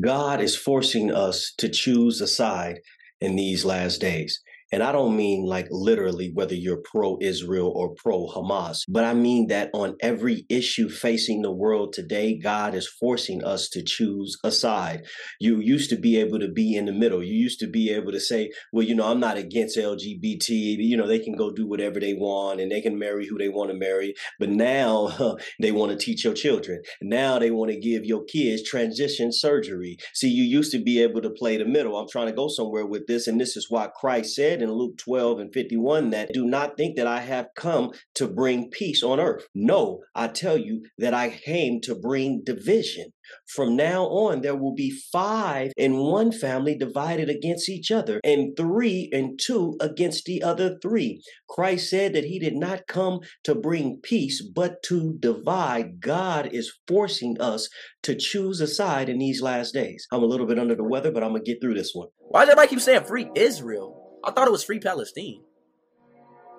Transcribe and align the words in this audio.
God 0.00 0.40
is 0.40 0.56
forcing 0.56 1.12
us 1.12 1.52
to 1.58 1.68
choose 1.68 2.20
a 2.20 2.26
side 2.26 2.80
in 3.20 3.36
these 3.36 3.64
last 3.64 4.00
days. 4.00 4.40
And 4.72 4.82
I 4.82 4.92
don't 4.92 5.16
mean 5.16 5.44
like 5.44 5.66
literally 5.70 6.30
whether 6.32 6.54
you're 6.54 6.82
pro 6.84 7.18
Israel 7.20 7.72
or 7.74 7.94
pro 7.94 8.28
Hamas, 8.28 8.84
but 8.88 9.04
I 9.04 9.14
mean 9.14 9.48
that 9.48 9.70
on 9.74 9.96
every 10.00 10.46
issue 10.48 10.88
facing 10.88 11.42
the 11.42 11.50
world 11.50 11.92
today, 11.92 12.38
God 12.38 12.74
is 12.74 12.86
forcing 12.86 13.42
us 13.44 13.68
to 13.70 13.82
choose 13.82 14.38
a 14.44 14.52
side. 14.52 15.06
You 15.40 15.58
used 15.58 15.90
to 15.90 15.96
be 15.96 16.18
able 16.18 16.38
to 16.38 16.48
be 16.48 16.76
in 16.76 16.86
the 16.86 16.92
middle. 16.92 17.22
You 17.22 17.34
used 17.34 17.58
to 17.60 17.66
be 17.66 17.90
able 17.90 18.12
to 18.12 18.20
say, 18.20 18.52
well, 18.72 18.86
you 18.86 18.94
know, 18.94 19.10
I'm 19.10 19.20
not 19.20 19.36
against 19.36 19.76
LGBT. 19.76 20.48
You 20.78 20.96
know, 20.96 21.06
they 21.06 21.18
can 21.18 21.34
go 21.34 21.50
do 21.50 21.66
whatever 21.66 21.98
they 21.98 22.14
want 22.14 22.60
and 22.60 22.70
they 22.70 22.80
can 22.80 22.98
marry 22.98 23.26
who 23.26 23.38
they 23.38 23.48
want 23.48 23.70
to 23.70 23.76
marry. 23.76 24.14
But 24.38 24.50
now 24.50 25.08
huh, 25.08 25.36
they 25.60 25.72
want 25.72 25.90
to 25.92 25.98
teach 25.98 26.24
your 26.24 26.34
children. 26.34 26.82
Now 27.02 27.38
they 27.38 27.50
want 27.50 27.72
to 27.72 27.78
give 27.78 28.04
your 28.04 28.24
kids 28.24 28.62
transition 28.62 29.32
surgery. 29.32 29.96
See, 30.14 30.28
you 30.28 30.44
used 30.44 30.70
to 30.72 30.82
be 30.82 31.02
able 31.02 31.22
to 31.22 31.30
play 31.30 31.56
the 31.56 31.64
middle. 31.64 31.96
I'm 31.96 32.08
trying 32.08 32.28
to 32.28 32.32
go 32.32 32.48
somewhere 32.48 32.86
with 32.86 33.06
this. 33.06 33.26
And 33.26 33.40
this 33.40 33.56
is 33.56 33.66
why 33.68 33.88
Christ 33.88 34.36
said, 34.36 34.59
in 34.60 34.72
Luke 34.72 34.98
12 34.98 35.40
and 35.40 35.52
51 35.52 36.10
that 36.10 36.32
do 36.32 36.46
not 36.46 36.76
think 36.76 36.96
that 36.96 37.06
I 37.06 37.20
have 37.20 37.48
come 37.56 37.92
to 38.14 38.28
bring 38.28 38.70
peace 38.70 39.02
on 39.02 39.20
earth. 39.20 39.46
No, 39.54 40.00
I 40.14 40.28
tell 40.28 40.56
you 40.56 40.84
that 40.98 41.14
I 41.14 41.30
came 41.30 41.80
to 41.82 41.94
bring 41.94 42.42
division. 42.44 43.12
From 43.46 43.76
now 43.76 44.06
on, 44.06 44.40
there 44.40 44.56
will 44.56 44.74
be 44.74 44.90
five 44.90 45.72
in 45.76 45.96
one 45.98 46.32
family 46.32 46.76
divided 46.76 47.28
against 47.28 47.68
each 47.68 47.90
other, 47.90 48.20
and 48.24 48.56
three 48.56 49.08
and 49.12 49.38
two 49.38 49.76
against 49.80 50.24
the 50.24 50.42
other 50.42 50.78
three. 50.82 51.22
Christ 51.48 51.90
said 51.90 52.12
that 52.14 52.24
he 52.24 52.38
did 52.38 52.56
not 52.56 52.86
come 52.86 53.20
to 53.44 53.54
bring 53.54 54.00
peace, 54.02 54.42
but 54.42 54.82
to 54.84 55.16
divide. 55.18 56.00
God 56.00 56.50
is 56.52 56.72
forcing 56.86 57.40
us 57.40 57.68
to 58.02 58.14
choose 58.14 58.60
a 58.60 58.66
side 58.66 59.08
in 59.08 59.18
these 59.18 59.42
last 59.42 59.74
days. 59.74 60.06
I'm 60.12 60.22
a 60.22 60.26
little 60.26 60.46
bit 60.46 60.58
under 60.58 60.74
the 60.74 60.84
weather, 60.84 61.12
but 61.12 61.22
I'm 61.22 61.30
going 61.30 61.44
to 61.44 61.50
get 61.50 61.60
through 61.60 61.74
this 61.74 61.92
one. 61.94 62.08
Why 62.18 62.40
does 62.40 62.50
everybody 62.50 62.68
keep 62.68 62.80
saying 62.80 63.04
free 63.04 63.30
Israel? 63.34 63.99
I 64.24 64.30
thought 64.30 64.46
it 64.46 64.52
was 64.52 64.64
free 64.64 64.80
Palestine. 64.80 65.42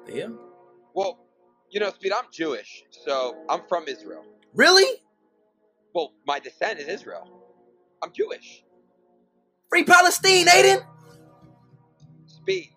Yeah. 0.07 0.27
Well, 0.93 1.19
you 1.69 1.79
know, 1.79 1.91
Speed, 1.91 2.11
I'm 2.11 2.25
Jewish, 2.31 2.83
so 2.89 3.35
I'm 3.49 3.61
from 3.69 3.87
Israel. 3.87 4.25
Really? 4.53 4.99
Well, 5.93 6.13
my 6.25 6.39
descent 6.39 6.79
is 6.79 6.87
Israel. 6.87 7.27
I'm 8.03 8.11
Jewish. 8.11 8.63
Free 9.69 9.83
Palestine, 9.83 10.47
Adin. 10.49 10.79
Speed, 12.25 12.69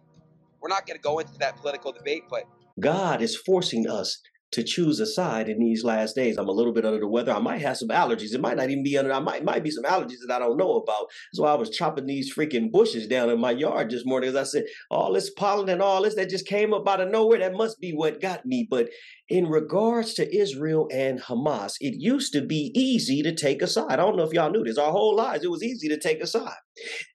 we're 0.60 0.68
not 0.68 0.86
going 0.86 0.98
to 0.98 1.02
go 1.02 1.19
into 1.19 1.36
that 1.38 1.56
political 1.56 1.92
debate, 1.92 2.24
but 2.28 2.44
God 2.78 3.22
is 3.22 3.36
forcing 3.36 3.88
us 3.88 4.20
to 4.55 4.62
choose 4.62 5.00
a 5.00 5.06
side 5.06 5.48
in 5.48 5.58
these 5.58 5.84
last 5.84 6.14
days. 6.14 6.36
I'm 6.36 6.48
a 6.48 6.52
little 6.52 6.72
bit 6.72 6.84
under 6.84 7.00
the 7.00 7.08
weather. 7.08 7.33
I 7.33 7.38
might 7.38 7.60
have 7.60 7.77
some 7.77 7.88
allergies. 7.88 8.34
It 8.34 8.41
might 8.41 8.56
not 8.56 8.70
even 8.70 8.83
be 8.83 8.97
under. 8.97 9.12
I 9.12 9.19
might 9.20 9.44
might 9.44 9.62
be 9.62 9.70
some 9.70 9.84
allergies 9.84 10.20
that 10.27 10.34
I 10.34 10.38
don't 10.38 10.56
know 10.56 10.77
about. 10.77 11.06
So 11.33 11.44
I 11.44 11.55
was 11.55 11.70
chopping 11.70 12.06
these 12.06 12.34
freaking 12.34 12.70
bushes 12.70 13.06
down 13.06 13.30
in 13.30 13.41
my 13.41 13.50
yard 13.50 13.91
this 13.91 14.06
morning. 14.06 14.30
As 14.30 14.36
I 14.36 14.44
said, 14.44 14.64
all 14.91 15.12
this 15.12 15.30
pollen 15.30 15.69
and 15.69 15.82
all 15.82 16.02
this 16.02 16.14
that 16.14 16.30
just 16.30 16.47
came 16.47 16.72
up 16.72 16.88
out 16.88 17.00
of 17.00 17.10
nowhere. 17.10 17.41
That 17.41 17.55
must 17.55 17.80
be 17.80 17.92
what 17.92 18.20
got 18.20 18.47
me. 18.47 18.66
But 18.70 18.88
in 19.28 19.47
regards 19.48 20.14
to 20.14 20.36
Israel 20.36 20.88
and 20.92 21.20
Hamas, 21.20 21.75
it 21.80 21.94
used 22.00 22.32
to 22.32 22.42
be 22.42 22.70
easy 22.75 23.22
to 23.22 23.34
take 23.34 23.62
a 23.62 23.66
side. 23.66 23.91
I 23.91 23.97
don't 23.97 24.16
know 24.16 24.25
if 24.25 24.32
y'all 24.32 24.50
knew 24.50 24.64
this. 24.64 24.78
Our 24.78 24.92
whole 24.92 25.16
lives, 25.16 25.44
it 25.44 25.50
was 25.50 25.62
easy 25.62 25.88
to 25.88 25.98
take 25.98 26.20
a 26.20 26.27
side. 26.27 26.63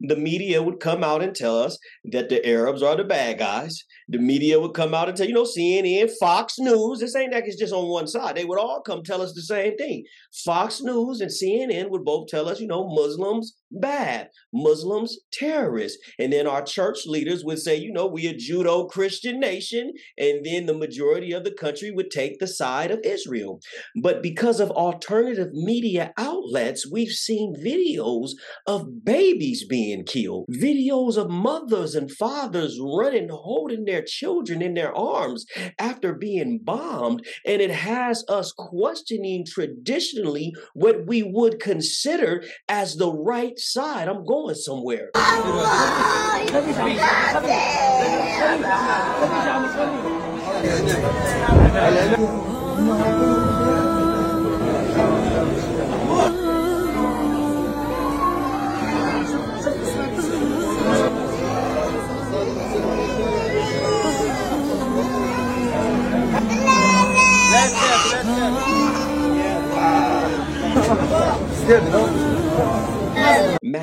The 0.02 0.16
media 0.16 0.62
would 0.62 0.80
come 0.80 1.04
out 1.04 1.22
and 1.22 1.36
tell 1.36 1.58
us 1.58 1.78
that 2.12 2.30
the 2.30 2.46
Arabs 2.46 2.82
are 2.82 2.96
the 2.96 3.04
bad 3.04 3.40
guys. 3.40 3.84
The 4.08 4.20
media 4.20 4.60
would 4.60 4.74
come 4.74 4.94
out 4.94 5.10
and 5.10 5.18
tell, 5.18 5.28
you 5.28 5.34
know, 5.34 5.44
CNN, 5.44 6.10
Fox 6.20 6.56
News. 6.58 7.00
This 7.00 7.16
ain't 7.16 7.34
like 7.34 7.46
it's 7.46 7.58
just 7.58 7.74
on 7.74 7.88
one 7.88 8.08
side. 8.08 8.36
They 8.36 8.46
would 8.46 8.60
all 8.60 8.82
come 8.82 9.04
tell 9.04 9.22
us 9.22 9.34
the 9.34 9.42
same 9.42 9.76
thing. 9.78 10.06
Fox 10.46 10.82
News 10.82 11.22
and 11.22 11.32
CNN 11.32 11.90
would 11.90 12.06
both 12.06 12.28
tell 12.28 12.50
us, 12.50 12.60
you 12.60 12.68
know, 12.68 12.88
Muslims 12.88 13.56
bad. 13.72 14.30
Muslims, 14.54 15.18
terrorists. 15.32 16.00
And 16.18 16.34
then 16.34 16.48
our 16.48 16.64
church 16.64 17.06
leaders 17.06 17.44
would 17.44 17.60
say, 17.60 17.76
you 17.76 17.92
know, 17.92 18.08
we 18.08 18.28
a 18.28 18.36
Judo 18.36 18.86
Christian 18.86 19.40
nation. 19.40 19.94
And 20.18 20.46
then 20.46 20.66
the 20.66 20.73
majority 20.73 21.32
of 21.32 21.44
the 21.44 21.52
country 21.52 21.92
would 21.92 22.12
take 22.12 22.39
the 22.39 22.48
side 22.48 22.92
of 22.92 23.00
Israel. 23.04 23.60
But 24.02 24.23
because 24.23 24.60
of 24.60 24.72
alternative 24.72 25.54
media 25.54 26.14
outlets, 26.17 26.89
we've 26.92 27.12
seen 27.12 27.56
videos 27.64 28.32
of 28.67 29.04
babies 29.04 29.48
being 29.67 30.04
killed, 30.04 30.45
videos 30.49 31.17
of 31.17 31.30
mothers 31.30 31.95
and 31.95 32.11
fathers 32.11 32.80
running, 32.80 33.30
holding 33.30 33.86
their 33.86 34.04
children 34.04 34.61
in 34.61 34.73
their 34.73 34.95
arms 34.95 35.45
after 35.80 36.14
being 36.14 36.60
bombed. 36.64 37.26
And 37.45 37.61
it 37.61 37.71
has 37.71 38.23
us 38.27 38.52
questioning 38.52 39.45
traditionally 39.45 40.54
what 40.73 41.08
we 41.08 41.23
would 41.23 41.59
consider 41.59 42.43
as 42.67 42.98
the 42.98 43.11
right 43.11 43.58
side. 43.58 44.08
I'm 44.08 44.26
going 44.26 44.55
somewhere. 44.55 45.09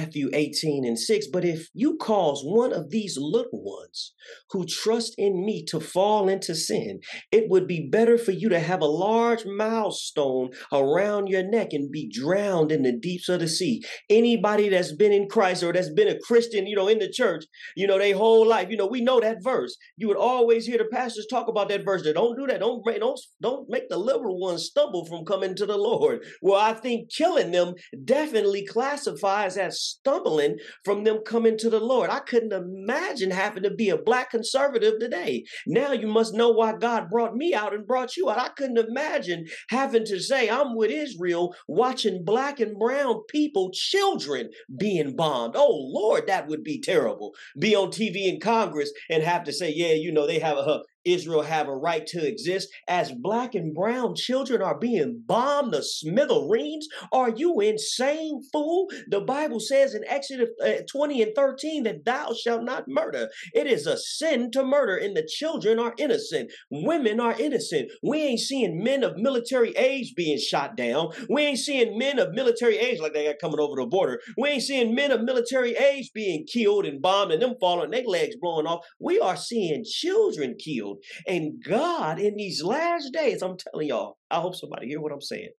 Matthew 0.07 0.31
18 0.33 0.85
and 0.85 0.99
6. 0.99 1.27
But 1.33 1.45
if 1.45 1.69
you 1.75 1.97
cause 1.97 2.43
one 2.45 2.73
of 2.73 2.91
these 2.91 3.19
little 3.21 3.63
ones 3.65 4.15
who 4.51 4.65
trust 4.65 5.15
in 5.19 5.45
me 5.45 5.65
to 5.65 5.81
fall 5.81 6.29
into 6.29 6.55
sin, 6.55 7.01
it 7.33 7.47
would 7.49 7.67
be 7.67 7.89
better 7.91 8.17
for 8.17 8.31
you 8.31 8.49
to 8.51 8.61
have 8.61 8.81
a 8.81 8.87
large 8.87 9.45
milestone 9.45 10.51
around 10.73 11.27
your 11.27 11.43
neck 11.43 11.73
and 11.73 11.91
be 11.91 12.09
drowned 12.09 12.71
in 12.71 12.83
the 12.83 12.93
deeps 12.93 13.29
of 13.29 13.41
the 13.41 13.49
sea. 13.49 13.83
Anybody 14.09 14.69
that's 14.69 14.93
been 14.93 15.13
in 15.13 15.29
Christ 15.29 15.65
or 15.65 15.73
that's 15.73 15.93
been 15.93 16.09
a 16.09 16.21
Christian, 16.21 16.69
you 16.69 16.77
know, 16.77 16.87
in 16.87 17.01
the 17.01 17.11
church, 17.11 17.45
you 17.75 17.89
know, 17.89 17.99
their 17.99 18.17
whole 18.17 18.47
life, 18.47 18.69
you 18.71 18.77
know, 18.77 18.87
we 18.87 19.01
know 19.01 19.19
that 19.19 19.43
verse. 19.43 19.77
You 19.97 20.07
would 20.07 20.17
always 20.17 20.67
hear 20.67 20.79
the 20.79 20.85
pastors 20.85 21.27
talk 21.29 21.49
about 21.49 21.69
that 21.71 21.85
verse. 21.85 22.03
Don't 22.03 22.39
do 22.39 22.47
that. 22.47 22.61
Don't 22.61 22.85
don't 22.85 23.21
don't 23.43 23.69
make 23.69 23.89
the 23.89 23.99
liberal 23.99 24.39
ones 24.39 24.67
stumble 24.67 25.05
from 25.07 25.25
coming 25.25 25.57
to 25.57 25.67
the 25.67 25.77
Lord. 25.77 26.25
Well, 26.43 26.61
I 26.61 26.75
think 26.75 27.11
killing 27.13 27.51
them 27.51 27.75
definitely 28.05 28.65
classifies 28.65 29.57
as 29.57 29.81
stumbling 30.07 30.57
from 30.85 31.03
them 31.03 31.19
coming 31.27 31.59
to 31.59 31.69
the 31.69 31.81
Lord. 31.81 32.11
I 32.11 32.21
couldn't 32.21 32.53
imagine 32.53 33.33
having 33.33 33.65
to 33.65 33.71
be 33.71 33.91
a 33.91 33.99
black 33.99 34.31
conservative 34.31 35.01
today. 35.01 35.45
Now 35.67 35.91
you 35.91 36.07
must 36.07 36.33
know 36.33 36.51
why 36.51 36.75
God 36.77 37.11
brought 37.11 37.35
me 37.35 37.55
out 37.55 37.75
and 37.75 37.87
brought 37.87 38.17
you 38.17 38.31
out. 38.31 38.39
I 38.39 38.49
couldn't 38.51 38.79
imagine 38.79 39.47
having 39.69 40.05
to 40.05 40.21
say, 40.21 40.49
I'm 40.49 40.77
with 40.77 40.93
Israel, 40.93 41.57
watching 41.67 42.25
black 42.25 42.61
and 42.61 42.79
brown 42.79 43.23
people, 43.29 43.73
children 43.73 44.51
being 44.79 45.17
bombed. 45.17 45.55
Oh, 45.57 45.75
Lord, 45.93 46.29
that 46.29 46.47
would 46.47 46.63
be 46.63 46.81
terrible. 46.81 47.35
Be 47.59 47.75
on 47.75 47.89
TV 47.89 48.29
in 48.29 48.39
Congress 48.39 48.93
and 49.11 49.25
have 49.25 49.43
to 49.45 49.53
say, 49.53 49.73
yeah, 49.75 49.95
you 49.95 50.13
know, 50.13 50.27
they 50.27 50.39
have 50.39 50.57
a, 50.57 50.83
Israel 51.07 51.43
have 51.43 51.69
a 51.69 51.77
right 51.77 52.07
to 52.09 52.27
exist 52.27 52.69
as 52.89 53.13
black 53.13 53.55
and 53.55 53.75
brown 53.75 54.15
children 54.15 54.61
are 54.61 54.79
being 54.79 55.23
bombed 55.27 55.73
the 55.73 55.83
smithereens? 55.83 56.89
Are 57.13 57.31
you 57.31 57.61
insane, 57.61 58.43
fool? 58.53 58.89
The 59.09 59.21
Bible 59.21 59.61
says 59.61 59.95
in 59.95 60.05
Exodus 60.07 60.51
uh, 60.65 60.83
20 60.91 61.23
and 61.23 61.33
13 61.35 61.85
that 61.85 62.05
thou 62.05 62.33
shalt 62.33 62.65
not 62.65 62.89
murder. 62.89 63.29
It 63.55 63.67
is 63.67 63.87
a 63.87 63.97
sin 63.97 64.51
to 64.53 64.65
murder, 64.65 64.97
and 64.97 65.17
the 65.17 65.27
children 65.27 65.79
are 65.79 65.95
innocent. 65.99 66.51
Women 66.71 67.21
are 67.21 67.39
innocent. 67.39 67.91
We 68.03 68.23
ain't 68.23 68.41
seeing 68.41 68.83
men 68.83 69.05
of 69.05 69.17
military 69.17 69.71
age 69.71 70.15
being 70.17 70.39
shot 70.39 70.77
down. 70.77 71.11
We 71.29 71.43
ain't 71.43 71.59
seeing 71.59 71.99
men 71.99 72.19
of 72.19 72.33
military 72.33 72.79
age 72.79 73.01
like 73.01 73.15
they 73.15 73.27
got 73.27 73.39
coming 73.41 73.61
over 73.61 73.77
the 73.77 73.87
border. 73.87 74.21
We 74.37 74.51
ain't 74.51 74.63
seeing 74.63 74.95
men 74.95 75.11
of 75.13 75.23
military 75.23 75.77
age 75.77 76.11
being 76.15 76.47
killed 76.47 76.87
and 76.87 77.01
bombed 77.01 77.33
and 77.33 77.43
them 77.43 77.55
falling, 77.61 77.91
their 77.91 78.05
legs 78.05 78.37
blowing 78.41 78.67
off. 78.67 78.85
We 78.99 79.21
are 79.21 79.37
seeing 79.37 79.85
children 79.85 80.57
killed 80.59 80.96
and 81.27 81.63
God, 81.63 82.19
in 82.19 82.37
these 82.37 82.63
last 82.63 83.13
days, 83.13 83.43
I'm 83.43 83.57
telling 83.57 83.89
y'all, 83.89 84.17
I 84.31 84.41
hope 84.41 84.55
somebody 84.55 84.89
hear 84.89 85.01
what 85.01 85.13
I'm 85.13 85.21
saying, 85.21 85.51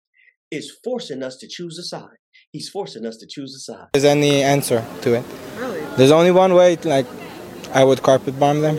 is 0.51 0.77
forcing 0.85 1.23
us 1.23 1.37
to 1.39 1.49
choose 1.49 1.79
a 1.79 1.83
side. 1.83 2.19
He's 2.53 2.69
forcing 2.69 3.05
us 3.07 3.17
to 3.19 3.27
choose 3.27 3.55
a 3.55 3.59
side. 3.59 3.87
There's 3.93 4.05
any 4.05 4.43
answer 4.43 4.85
to 5.03 5.15
it? 5.15 5.25
Really? 5.59 5.81
There's 5.97 6.11
only 6.13 6.31
one 6.31 6.55
way. 6.55 6.77
Like, 6.77 7.07
I 7.73 7.83
would 7.85 8.03
carpet 8.03 8.39
bomb 8.39 8.61
them. 8.61 8.77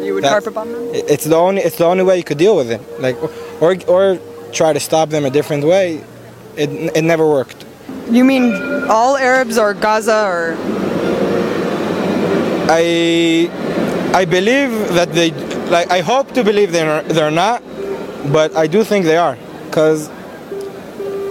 You 0.00 0.14
would 0.14 0.24
That- 0.24 0.30
carpet 0.30 0.54
bomb 0.54 0.72
them? 0.72 0.90
It's 0.94 1.24
the 1.24 1.36
only. 1.36 1.62
It's 1.62 1.76
the 1.76 1.84
only 1.84 2.04
way 2.04 2.16
you 2.16 2.24
could 2.24 2.38
deal 2.38 2.56
with 2.56 2.70
it. 2.70 2.80
Like, 3.00 3.16
or 3.62 3.76
or 3.86 4.18
try 4.52 4.72
to 4.72 4.80
stop 4.80 5.10
them 5.10 5.24
a 5.24 5.30
different 5.30 5.64
way. 5.64 6.02
It 6.56 6.70
it 6.96 7.02
never 7.02 7.26
worked. 7.28 7.64
You 8.10 8.24
mean 8.24 8.52
all 8.88 9.16
Arabs 9.16 9.58
or 9.58 9.74
Gaza 9.74 10.24
or 10.26 10.56
I 12.68 13.50
I 14.14 14.24
believe 14.26 14.70
that 14.94 15.12
they 15.12 15.30
like 15.70 15.90
I 15.90 16.00
hope 16.00 16.32
to 16.32 16.44
believe 16.44 16.72
they're 16.72 17.02
they're 17.02 17.30
not, 17.30 17.62
but 18.32 18.54
I 18.54 18.66
do 18.66 18.84
think 18.84 19.04
they 19.06 19.16
are 19.16 19.36
because 19.66 20.10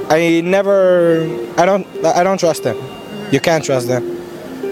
I 0.10 0.42
never 0.44 1.24
I 1.58 1.66
don't 1.66 1.86
I 2.04 2.24
don't 2.24 2.40
trust 2.40 2.64
them. 2.64 2.78
you 3.32 3.40
can't 3.40 3.64
trust 3.64 3.88
them, 3.88 4.04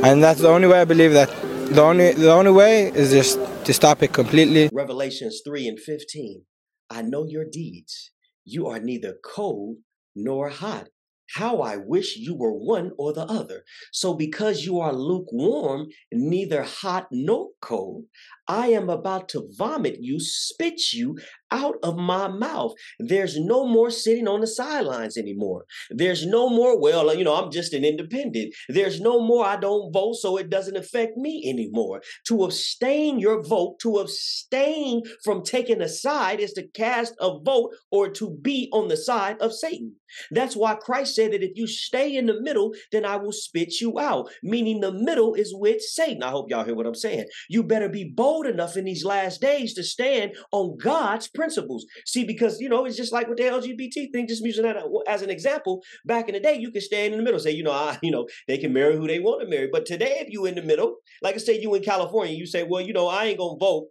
and 0.03 0.23
that's 0.23 0.41
the 0.41 0.49
only 0.49 0.67
way 0.67 0.81
I 0.81 0.85
believe 0.85 1.13
that 1.13 1.29
the 1.75 1.81
only 1.81 2.13
the 2.13 2.31
only 2.31 2.51
way 2.51 2.91
is 2.91 3.11
just 3.11 3.39
to 3.65 3.73
stop 3.73 4.01
it 4.03 4.11
completely. 4.11 4.69
Revelations 4.73 5.41
3 5.45 5.67
and 5.67 5.79
15. 5.79 6.43
I 6.89 7.01
know 7.03 7.25
your 7.25 7.45
deeds. 7.45 8.11
You 8.43 8.67
are 8.67 8.79
neither 8.79 9.13
cold 9.23 9.77
nor 10.15 10.49
hot. 10.49 10.87
How 11.35 11.61
I 11.61 11.77
wish 11.77 12.17
you 12.17 12.35
were 12.35 12.53
one 12.53 12.91
or 12.97 13.13
the 13.13 13.25
other. 13.25 13.63
So, 13.91 14.13
because 14.13 14.65
you 14.65 14.79
are 14.79 14.93
lukewarm, 14.93 15.87
neither 16.11 16.63
hot 16.63 17.07
nor 17.11 17.49
cold, 17.61 18.05
I 18.47 18.67
am 18.69 18.89
about 18.89 19.29
to 19.29 19.47
vomit 19.57 19.97
you, 20.01 20.19
spit 20.19 20.93
you 20.93 21.17
out 21.51 21.75
of 21.83 21.97
my 21.97 22.27
mouth. 22.27 22.73
There's 22.99 23.39
no 23.39 23.65
more 23.65 23.89
sitting 23.89 24.27
on 24.27 24.41
the 24.41 24.47
sidelines 24.47 25.17
anymore. 25.17 25.65
There's 25.89 26.25
no 26.25 26.49
more, 26.49 26.79
well, 26.79 27.15
you 27.15 27.23
know, 27.23 27.35
I'm 27.35 27.51
just 27.51 27.73
an 27.73 27.83
independent. 27.83 28.53
There's 28.67 28.99
no 28.99 29.19
more, 29.19 29.45
I 29.45 29.57
don't 29.57 29.91
vote, 29.91 30.15
so 30.15 30.37
it 30.37 30.49
doesn't 30.49 30.77
affect 30.77 31.17
me 31.17 31.43
anymore. 31.49 32.01
To 32.27 32.43
abstain 32.43 33.19
your 33.19 33.41
vote, 33.41 33.79
to 33.81 33.97
abstain 33.97 35.03
from 35.23 35.43
taking 35.43 35.81
a 35.81 35.89
side 35.89 36.39
is 36.39 36.53
to 36.53 36.67
cast 36.67 37.13
a 37.19 37.39
vote 37.39 37.71
or 37.91 38.09
to 38.11 38.37
be 38.41 38.69
on 38.71 38.87
the 38.87 38.97
side 38.97 39.37
of 39.41 39.53
Satan. 39.53 39.95
That's 40.31 40.55
why 40.55 40.75
Christ 40.75 41.15
said 41.15 41.33
that 41.33 41.43
if 41.43 41.51
you 41.55 41.67
stay 41.67 42.15
in 42.15 42.25
the 42.25 42.41
middle, 42.41 42.73
then 42.91 43.05
I 43.05 43.17
will 43.17 43.31
spit 43.31 43.79
you 43.79 43.99
out, 43.99 44.29
meaning 44.43 44.79
the 44.79 44.91
middle 44.91 45.33
is 45.35 45.53
with 45.53 45.81
Satan. 45.81 46.23
I 46.23 46.29
hope 46.29 46.49
y'all 46.49 46.63
hear 46.63 46.75
what 46.75 46.87
I'm 46.87 46.95
saying. 46.95 47.25
You 47.49 47.63
better 47.63 47.89
be 47.89 48.11
bold 48.15 48.45
enough 48.45 48.75
in 48.75 48.85
these 48.85 49.05
last 49.05 49.41
days 49.41 49.73
to 49.75 49.83
stand 49.83 50.35
on 50.51 50.77
God's 50.77 51.27
principles. 51.39 51.85
See, 52.05 52.25
because, 52.25 52.59
you 52.59 52.67
know, 52.67 52.85
it's 52.85 52.97
just 52.97 53.13
like 53.13 53.27
with 53.27 53.37
the 53.37 53.43
LGBT 53.43 54.11
thing, 54.11 54.27
just 54.27 54.43
using 54.43 54.63
that 54.63 54.75
uh, 54.77 54.87
as 55.07 55.21
an 55.21 55.29
example. 55.29 55.81
Back 56.05 56.27
in 56.27 56.33
the 56.33 56.39
day, 56.39 56.55
you 56.55 56.71
could 56.71 56.83
stand 56.83 57.13
in 57.13 57.19
the 57.19 57.23
middle, 57.23 57.39
say, 57.39 57.51
you 57.51 57.63
know, 57.63 57.71
I, 57.71 57.97
you 58.03 58.11
know, 58.11 58.27
they 58.47 58.57
can 58.57 58.73
marry 58.73 58.95
who 58.97 59.07
they 59.07 59.19
want 59.19 59.41
to 59.41 59.47
marry. 59.47 59.69
But 59.71 59.85
today, 59.85 60.17
if 60.19 60.31
you 60.33 60.45
in 60.45 60.55
the 60.55 60.61
middle, 60.61 60.97
like 61.21 61.35
I 61.35 61.37
say, 61.37 61.59
you 61.59 61.73
in 61.75 61.83
California, 61.83 62.35
you 62.35 62.45
say, 62.45 62.63
well, 62.63 62.81
you 62.81 62.93
know, 62.93 63.07
I 63.07 63.25
ain't 63.25 63.37
going 63.37 63.57
to 63.57 63.65
vote 63.65 63.87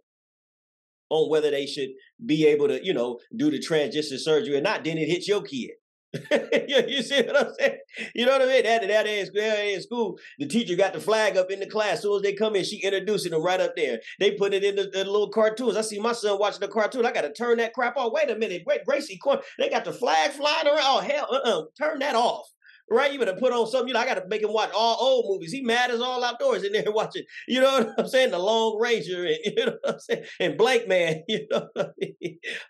on 1.09 1.29
whether 1.29 1.49
they 1.49 1.65
should 1.65 1.89
be 2.23 2.45
able 2.45 2.67
to, 2.67 2.85
you 2.85 2.93
know, 2.93 3.19
do 3.35 3.49
the 3.49 3.59
transition 3.59 4.19
surgery 4.19 4.55
or 4.55 4.61
not, 4.61 4.83
then 4.83 4.97
it 4.97 5.09
hits 5.09 5.27
your 5.27 5.41
kid. 5.41 5.71
you, 6.31 6.83
you 6.87 7.03
see 7.03 7.21
what 7.21 7.37
I'm 7.37 7.53
saying? 7.59 7.77
You 8.15 8.25
know 8.25 8.31
what 8.31 8.41
I 8.41 8.45
mean? 8.45 8.63
That 8.63 8.87
that 8.87 9.03
day 9.03 9.73
in 9.73 9.81
school, 9.81 10.17
the 10.39 10.47
teacher 10.47 10.75
got 10.75 10.93
the 10.93 10.99
flag 10.99 11.37
up 11.37 11.51
in 11.51 11.59
the 11.59 11.67
class. 11.67 11.93
As 11.97 12.01
soon 12.01 12.15
as 12.15 12.21
they 12.23 12.33
come 12.33 12.55
in, 12.55 12.63
she 12.63 12.77
introducing 12.77 13.31
them 13.31 13.43
right 13.43 13.59
up 13.59 13.75
there. 13.75 13.99
They 14.19 14.31
put 14.31 14.53
it 14.53 14.63
in 14.63 14.75
the, 14.75 14.89
the 14.91 15.05
little 15.05 15.29
cartoons. 15.29 15.77
I 15.77 15.81
see 15.81 15.99
my 15.99 16.13
son 16.13 16.39
watching 16.39 16.61
the 16.61 16.67
cartoon. 16.67 17.05
I 17.05 17.11
got 17.11 17.21
to 17.21 17.33
turn 17.33 17.57
that 17.57 17.73
crap 17.73 17.95
off. 17.97 18.11
Wait 18.11 18.29
a 18.29 18.35
minute, 18.35 18.63
wait, 18.65 18.85
Gracie 18.85 19.17
Corn. 19.17 19.39
They 19.59 19.69
got 19.69 19.85
the 19.85 19.93
flag 19.93 20.31
flying 20.31 20.67
around. 20.67 20.79
Oh 20.81 20.99
hell, 20.99 21.27
uh-uh. 21.31 21.63
turn 21.77 21.99
that 21.99 22.15
off 22.15 22.49
right? 22.91 23.11
You 23.11 23.19
better 23.19 23.35
put 23.35 23.53
on 23.53 23.67
something. 23.67 23.89
You 23.89 23.93
know, 23.93 23.99
I 23.99 24.05
got 24.05 24.15
to 24.15 24.27
make 24.27 24.41
him 24.41 24.53
watch 24.53 24.71
all 24.75 24.97
old 24.99 25.25
movies. 25.27 25.51
He 25.51 25.61
mad 25.61 25.91
as 25.91 26.01
all 26.01 26.23
outdoors 26.23 26.63
in 26.63 26.73
there 26.73 26.83
watching. 26.87 27.23
You 27.47 27.61
know 27.61 27.79
what 27.79 27.93
I'm 27.97 28.07
saying? 28.07 28.31
The 28.31 28.39
Lone 28.39 28.79
Ranger 28.79 29.25
and 29.25 29.37
you 29.43 29.65
know 29.65 29.77
what 29.81 29.93
I'm 29.93 29.99
saying? 29.99 30.23
And 30.39 30.57
Blankman. 30.57 31.21
You 31.29 31.47
know. 31.51 31.67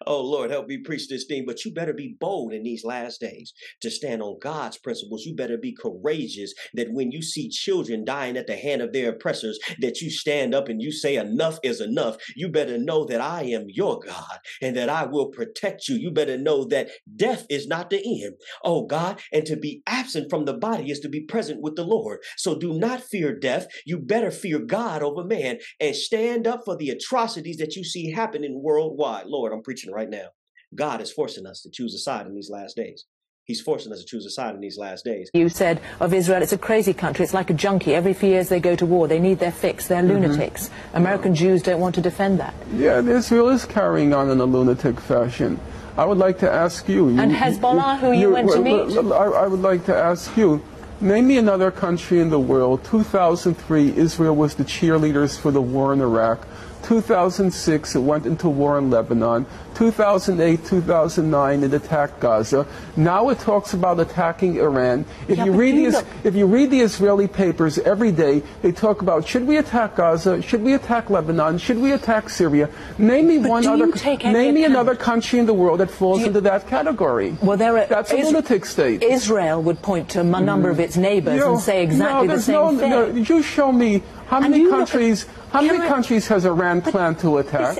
Oh 0.06 0.22
Lord, 0.22 0.52
help 0.52 0.68
me 0.68 0.80
preach 0.80 1.08
this 1.08 1.26
thing. 1.26 1.46
But 1.46 1.64
you 1.64 1.74
better 1.74 1.94
be 1.94 2.16
bold 2.20 2.54
in 2.54 2.64
these 2.64 2.84
last 2.84 3.22
days 3.22 3.54
to 3.82 3.90
stand 3.90 4.22
on 4.22 4.38
God's 4.42 4.78
principles. 4.78 5.26
You 5.26 5.36
better 5.36 5.58
be 5.58 5.74
courageous. 5.74 6.54
That 6.74 6.92
when 6.92 7.12
you 7.12 7.22
see 7.22 7.50
children 7.50 8.06
dying 8.06 8.38
at 8.38 8.48
the 8.48 8.56
hand 8.56 8.82
of 8.82 8.92
their 8.92 9.10
oppressors, 9.10 9.60
that 9.80 10.02
you 10.02 10.10
stand 10.10 10.54
up 10.54 10.68
and 10.68 10.82
you 10.82 10.92
say 10.92 11.16
enough 11.16 11.60
is 11.64 11.80
enough. 11.80 12.18
You 12.36 12.50
better 12.50 12.78
know 12.78 13.06
that 13.06 13.22
I 13.22 13.44
am 13.44 13.66
your 13.68 14.00
God 14.00 14.40
and 14.62 14.76
that 14.76 14.90
I 14.90 15.06
will 15.06 15.28
protect 15.28 15.88
you. 15.88 15.96
You 15.96 16.12
better 16.12 16.38
know 16.38 16.66
that 16.66 16.90
death 17.16 17.46
is 17.50 17.68
not 17.68 17.90
the 17.90 18.24
end. 18.24 18.36
Oh 18.64 18.86
God, 18.86 19.22
and 19.32 19.46
to 19.46 19.56
be 19.56 19.82
absent 19.88 20.09
absent 20.10 20.30
from 20.30 20.46
the 20.46 20.54
body 20.54 20.90
is 20.90 21.00
to 21.02 21.10
be 21.10 21.22
present 21.22 21.62
with 21.62 21.76
the 21.76 21.84
Lord. 21.84 22.20
So 22.36 22.58
do 22.58 22.74
not 22.74 23.04
fear 23.04 23.38
death. 23.38 23.68
You 23.86 24.00
better 24.00 24.32
fear 24.32 24.58
God 24.58 25.04
over 25.04 25.24
man 25.24 25.60
and 25.80 25.96
stand 25.96 26.48
up 26.48 26.62
for 26.66 26.76
the 26.76 26.90
atrocities 26.90 27.58
that 27.58 27.76
you 27.76 27.84
see 27.84 28.12
happening 28.12 28.62
worldwide. 28.64 29.28
Lord, 29.28 29.54
I'm 29.54 29.62
preaching 29.62 29.94
right 29.94 30.10
now. 30.10 30.30
God 30.74 31.00
is 31.00 31.12
forcing 31.12 31.46
us 31.46 31.62
to 31.62 31.70
choose 31.72 31.94
a 31.94 32.00
side 32.00 32.26
in 32.26 32.34
these 32.34 32.50
last 32.50 32.76
days. 32.76 33.06
He's 33.50 33.62
forcing 33.62 33.92
us 33.92 33.98
to 33.98 34.06
choose 34.06 34.28
a 34.28 34.30
side 34.30 34.54
in 34.54 34.62
these 34.62 34.78
last 34.78 35.04
days. 35.04 35.32
You 35.34 35.50
said 35.50 35.82
of 36.00 36.14
Israel, 36.14 36.44
it's 36.44 36.54
a 36.54 36.58
crazy 36.58 36.94
country. 36.94 37.26
It's 37.26 37.34
like 37.34 37.50
a 37.50 37.54
junkie. 37.56 37.96
Every 37.96 38.14
few 38.14 38.30
years 38.30 38.48
they 38.48 38.60
go 38.60 38.76
to 38.76 38.86
war. 38.86 39.08
They 39.08 39.18
need 39.18 39.40
their 39.40 39.52
fix. 39.52 39.88
They're 39.88 40.04
mm-hmm. 40.04 40.22
lunatics. 40.22 40.70
American 40.94 41.34
Jews 41.34 41.64
don't 41.64 41.80
want 41.80 41.96
to 41.96 42.02
defend 42.02 42.40
that. 42.40 42.54
Yeah, 42.76 43.00
Israel 43.00 43.50
is 43.50 43.66
carrying 43.66 44.14
on 44.14 44.30
in 44.30 44.40
a 44.40 44.46
lunatic 44.46 45.00
fashion. 45.00 45.60
I 45.98 46.06
would 46.06 46.20
like 46.20 46.38
to 46.40 46.52
ask 46.52 46.88
you. 46.88 47.10
And 47.20 47.32
Hezbollah, 47.32 47.98
who 47.98 48.12
you, 48.12 48.30
went 48.30 48.52
to 48.52 48.62
meet? 48.62 48.96
I, 48.96 49.26
I 49.44 49.48
would 49.48 49.62
like 49.62 49.84
to 49.86 49.96
ask 49.96 50.38
you. 50.38 50.64
Name 51.02 51.26
me 51.26 51.40
another 51.40 51.72
country 51.72 52.20
in 52.20 52.30
the 52.30 52.40
world. 52.40 52.84
2003, 52.84 53.98
Israel 53.98 54.36
was 54.36 54.54
the 54.54 54.64
cheerleaders 54.64 55.40
for 55.40 55.50
the 55.50 55.62
war 55.62 55.92
in 55.92 56.02
Iraq. 56.02 56.46
2006, 56.90 57.96
it 57.96 58.00
went 58.00 58.26
into 58.26 58.50
war 58.50 58.80
in 58.80 58.90
Lebanon. 58.90 59.46
2008, 59.76 60.66
2009, 60.66 61.64
it 61.64 61.72
attacked 61.72 62.20
Gaza. 62.20 62.66
Now 62.98 63.30
it 63.30 63.38
talks 63.38 63.76
about 63.76 64.00
attacking 64.00 64.58
Iran. 64.58 65.06
If 65.28 65.38
yeah, 65.38 65.46
you 65.46 65.52
read 65.52 65.76
you 65.76 65.92
the, 65.92 66.04
if 66.24 66.34
you 66.34 66.48
read 66.48 66.72
the 66.72 66.82
Israeli 66.82 67.28
papers 67.28 67.78
every 67.78 68.12
day, 68.12 68.42
they 68.64 68.72
talk 68.72 69.04
about 69.04 69.28
should 69.28 69.46
we 69.46 69.58
attack 69.58 69.98
Gaza? 69.98 70.42
Should 70.42 70.64
we 70.64 70.74
attack 70.74 71.12
Lebanon? 71.12 71.60
Should 71.60 71.78
we 71.78 71.92
attack 71.92 72.28
Syria? 72.28 72.68
Name 72.98 73.28
me 73.28 73.38
one 73.38 73.68
other. 73.68 73.86
Name 73.86 74.56
me 74.56 74.66
another 74.66 74.96
country 74.96 75.38
in 75.38 75.46
the 75.46 75.54
world 75.54 75.82
that 75.82 75.92
falls 75.92 76.22
you, 76.22 76.26
into 76.26 76.42
that 76.42 76.68
category. 76.68 77.38
Well, 77.44 77.56
there 77.56 77.78
are, 77.78 77.86
that's 77.86 78.12
a 78.12 78.18
lunatic 78.18 78.66
state. 78.66 79.04
Israel 79.04 79.62
would 79.62 79.84
point 79.84 80.10
to 80.10 80.22
a 80.22 80.24
number 80.24 80.72
of 80.72 80.80
its 80.80 80.98
neighbors 80.98 81.36
you 81.36 81.42
know, 81.42 81.54
and 81.54 81.62
say 81.62 81.84
exactly 81.84 82.28
no, 82.28 82.36
the 82.36 82.42
same 82.42 82.56
no, 82.56 82.78
thing. 82.78 82.90
No, 82.90 83.06
you 83.14 83.44
show 83.44 83.72
me 83.72 84.02
how 84.30 84.40
many 84.40 84.70
countries. 84.70 85.26
How 85.52 85.62
many 85.62 85.80
countries 85.80 86.28
has 86.28 86.46
Iran 86.46 86.82
planned 86.82 87.20
to 87.20 87.38
attack? 87.40 87.78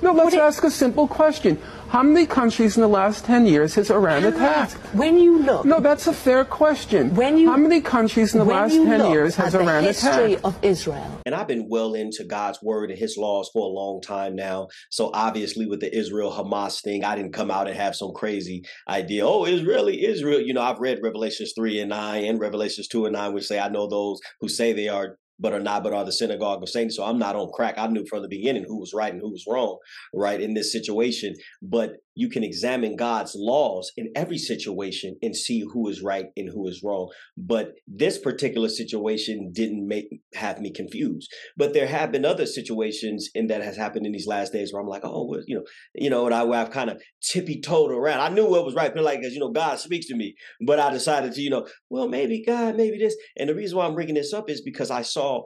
No, 0.00 0.12
let's 0.12 0.36
ask 0.36 0.62
a 0.62 0.70
simple 0.70 1.08
question. 1.08 1.60
How 1.88 2.04
many 2.04 2.26
countries 2.26 2.76
in 2.76 2.82
the 2.82 2.88
last 2.88 3.24
10 3.24 3.46
years 3.46 3.74
has 3.74 3.90
Iran 3.90 4.22
attacked? 4.24 4.74
When 4.94 5.18
you 5.18 5.38
look. 5.42 5.64
No, 5.64 5.80
that's 5.80 6.06
a 6.06 6.12
fair 6.12 6.44
question. 6.44 7.14
When 7.16 7.36
you, 7.36 7.50
How 7.50 7.56
many 7.56 7.80
countries 7.80 8.34
in 8.34 8.38
the 8.38 8.44
last 8.44 8.74
10 8.74 9.10
years 9.10 9.34
has 9.36 9.54
Iran 9.56 9.84
attacked? 9.84 10.02
the 10.02 10.06
history 10.08 10.32
attacked? 10.34 10.44
of 10.44 10.64
Israel. 10.64 11.20
And 11.26 11.34
I've 11.34 11.48
been 11.48 11.66
well 11.68 11.94
into 11.94 12.22
God's 12.24 12.62
word 12.62 12.90
and 12.90 12.98
his 12.98 13.16
laws 13.16 13.50
for 13.52 13.62
a 13.62 13.72
long 13.72 14.00
time 14.00 14.36
now. 14.36 14.68
So 14.90 15.10
obviously 15.14 15.66
with 15.66 15.80
the 15.80 15.92
Israel 15.96 16.30
Hamas 16.30 16.80
thing, 16.82 17.04
I 17.04 17.16
didn't 17.16 17.32
come 17.32 17.50
out 17.50 17.66
and 17.66 17.76
have 17.76 17.96
some 17.96 18.12
crazy 18.12 18.64
idea. 18.88 19.26
Oh, 19.26 19.46
Israeli, 19.46 20.04
Israel. 20.04 20.40
You 20.40 20.52
know, 20.54 20.62
I've 20.62 20.78
read 20.78 21.00
Revelations 21.02 21.54
3 21.56 21.80
and 21.80 21.88
9 21.90 22.24
and 22.24 22.38
Revelations 22.38 22.86
2 22.86 23.06
and 23.06 23.14
9, 23.14 23.32
which 23.32 23.46
say, 23.46 23.58
I 23.58 23.68
know 23.68 23.88
those 23.88 24.20
who 24.40 24.48
say 24.48 24.74
they 24.74 24.88
are 24.88 25.16
but 25.38 25.52
are 25.52 25.60
not, 25.60 25.82
but 25.82 25.92
are 25.92 26.04
the 26.04 26.12
synagogue 26.12 26.62
of 26.62 26.68
Satan. 26.68 26.90
So 26.90 27.04
I'm 27.04 27.18
not 27.18 27.36
on 27.36 27.50
crack. 27.52 27.74
I 27.78 27.86
knew 27.86 28.04
from 28.06 28.22
the 28.22 28.28
beginning 28.28 28.64
who 28.66 28.78
was 28.78 28.92
right 28.94 29.12
and 29.12 29.20
who 29.20 29.30
was 29.30 29.44
wrong, 29.48 29.78
right, 30.14 30.40
in 30.40 30.54
this 30.54 30.72
situation. 30.72 31.34
But 31.62 31.96
you 32.18 32.28
can 32.28 32.42
examine 32.42 32.96
God's 32.96 33.36
laws 33.36 33.92
in 33.96 34.10
every 34.16 34.38
situation 34.38 35.16
and 35.22 35.36
see 35.36 35.60
who 35.72 35.88
is 35.88 36.02
right 36.02 36.24
and 36.36 36.48
who 36.52 36.66
is 36.66 36.82
wrong. 36.82 37.12
But 37.36 37.74
this 37.86 38.18
particular 38.18 38.68
situation 38.68 39.52
didn't 39.52 39.86
make 39.86 40.08
have 40.34 40.60
me 40.60 40.72
confused. 40.72 41.32
But 41.56 41.74
there 41.74 41.86
have 41.86 42.10
been 42.10 42.24
other 42.24 42.44
situations 42.44 43.30
and 43.36 43.48
that 43.50 43.62
has 43.62 43.76
happened 43.76 44.04
in 44.04 44.10
these 44.10 44.26
last 44.26 44.52
days 44.52 44.72
where 44.72 44.82
I'm 44.82 44.88
like, 44.88 45.02
oh, 45.04 45.28
well, 45.30 45.42
you 45.46 45.54
know, 45.54 45.64
you 45.94 46.10
know, 46.10 46.26
and 46.26 46.34
I, 46.34 46.44
I've 46.60 46.72
kind 46.72 46.90
of 46.90 47.00
tippy 47.22 47.60
toed 47.60 47.92
around. 47.92 48.18
I 48.18 48.34
knew 48.34 48.50
what 48.50 48.64
was 48.64 48.74
right, 48.74 48.92
but 48.92 49.04
like, 49.04 49.20
as 49.20 49.32
you 49.32 49.38
know, 49.38 49.52
God 49.52 49.78
speaks 49.78 50.08
to 50.08 50.16
me. 50.16 50.34
But 50.66 50.80
I 50.80 50.92
decided 50.92 51.34
to, 51.34 51.40
you 51.40 51.50
know, 51.50 51.68
well, 51.88 52.08
maybe 52.08 52.42
God, 52.44 52.74
maybe 52.74 52.98
this. 52.98 53.14
And 53.36 53.48
the 53.48 53.54
reason 53.54 53.78
why 53.78 53.86
I'm 53.86 53.94
bringing 53.94 54.16
this 54.16 54.32
up 54.32 54.50
is 54.50 54.60
because 54.60 54.90
I 54.90 55.02
saw 55.02 55.44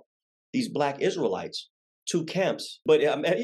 these 0.55 0.71
black 0.71 1.03
Israelites 1.03 1.69
two 2.09 2.25
camps. 2.25 2.81
But 2.85 3.01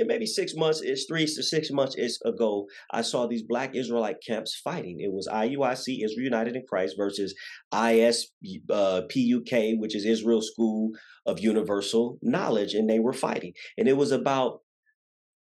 maybe 0.07 0.27
six 0.27 0.55
months 0.55 0.81
is 0.83 1.07
three 1.09 1.27
to 1.27 1.43
six 1.43 1.71
months 1.71 1.97
is 1.97 2.21
ago. 2.25 2.67
I 2.93 3.03
saw 3.03 3.27
these 3.27 3.43
Black 3.43 3.75
Israelite 3.75 4.17
camps 4.27 4.61
fighting. 4.63 5.01
It 5.01 5.13
was 5.13 5.29
IUIC, 5.29 6.05
Israel 6.05 6.25
United 6.25 6.57
in 6.57 6.65
Christ, 6.69 6.95
versus 6.97 7.35
ISPUK, 7.73 8.71
uh, 8.71 9.77
which 9.79 9.95
is 9.95 10.05
Israel 10.05 10.43
School 10.43 10.91
of 11.27 11.41
Universal 11.41 12.19
Knowledge, 12.23 12.75
and 12.75 12.89
they 12.89 12.99
were 12.99 13.13
fighting. 13.13 13.53
And 13.77 13.89
it 13.89 13.97
was 13.97 14.13
about 14.13 14.61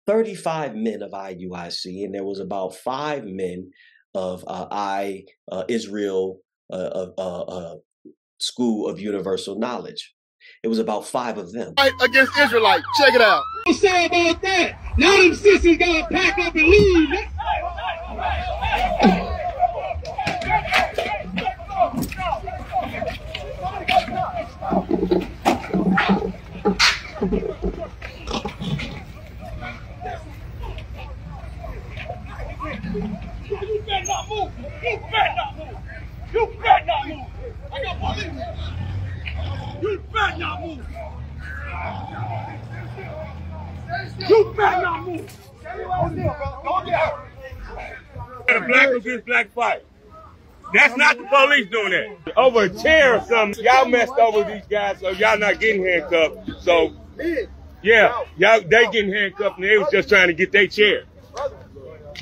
35 0.07 0.75
men 0.75 1.03
of 1.03 1.13
IUIC, 1.13 2.05
and 2.05 2.15
there 2.15 2.25
was 2.25 2.41
about 2.41 2.75
five 2.75 3.25
men 3.25 3.71
of 4.15 4.43
uh, 4.47 4.67
I 4.71 5.25
uh, 5.51 5.65
Israel 5.69 6.41
uh, 6.73 7.07
uh, 7.19 7.75
School 8.39 8.89
of 8.89 9.01
Universal 9.01 9.59
Knowledge. 9.59 10.15
It 10.63 10.69
was 10.69 10.79
about 10.79 11.07
five 11.07 11.39
of 11.39 11.53
them. 11.53 11.75
Fight 11.77 11.93
against 12.03 12.37
Israelite. 12.39 12.83
Check 12.99 13.15
it 13.15 13.21
out. 13.21 13.43
What 13.65 13.77
say 13.77 14.07
about 14.07 14.43
that? 14.43 14.79
Now 14.97 15.17
them 15.17 15.35
sissies 15.35 15.79
gotta 15.79 16.07
pack 16.13 16.39
up 16.39 16.55
and 16.55 16.67
leave. 16.67 17.11
You 33.49 33.83
better 33.87 34.07
not 34.07 34.29
move. 34.29 34.53
You 34.83 35.01
better 35.11 35.35
not 35.37 35.57
move. 35.57 35.79
You 36.33 36.55
better 36.63 36.85
not 36.87 37.09
move. 37.09 37.27
I 37.73 37.83
got 37.85 37.99
police. 37.99 38.78
You 39.81 40.03
better 40.13 40.39
not 40.39 40.61
move. 40.61 40.87
You 44.29 44.55
better 44.57 44.83
not 44.83 45.07
move. 45.07 45.31
A 48.49 48.61
black 48.61 48.89
against 48.89 49.27
black 49.27 49.53
fight. 49.53 49.85
That's 50.73 50.97
not 50.97 51.17
the 51.17 51.25
police 51.25 51.69
doing 51.71 51.91
that. 51.93 52.37
Over 52.37 52.65
a 52.65 52.69
chair 52.69 53.17
or 53.17 53.25
something, 53.25 53.65
y'all 53.65 53.87
messed 53.87 54.13
over 54.13 54.45
these 54.45 54.67
guys, 54.69 55.01
so 55.01 55.11
y'all 55.11 55.39
not 55.39 55.61
getting 55.61 55.85
handcuffed. 55.85 56.63
So, 56.63 56.93
yeah, 57.83 58.25
y'all 58.37 58.61
they 58.61 58.89
getting 58.91 59.13
handcuffed, 59.13 59.57
and 59.57 59.65
they 59.65 59.79
was 59.79 59.91
just 59.91 60.09
trying 60.09 60.29
to 60.29 60.35
get 60.35 60.53
their 60.53 60.67
chair. 60.67 61.05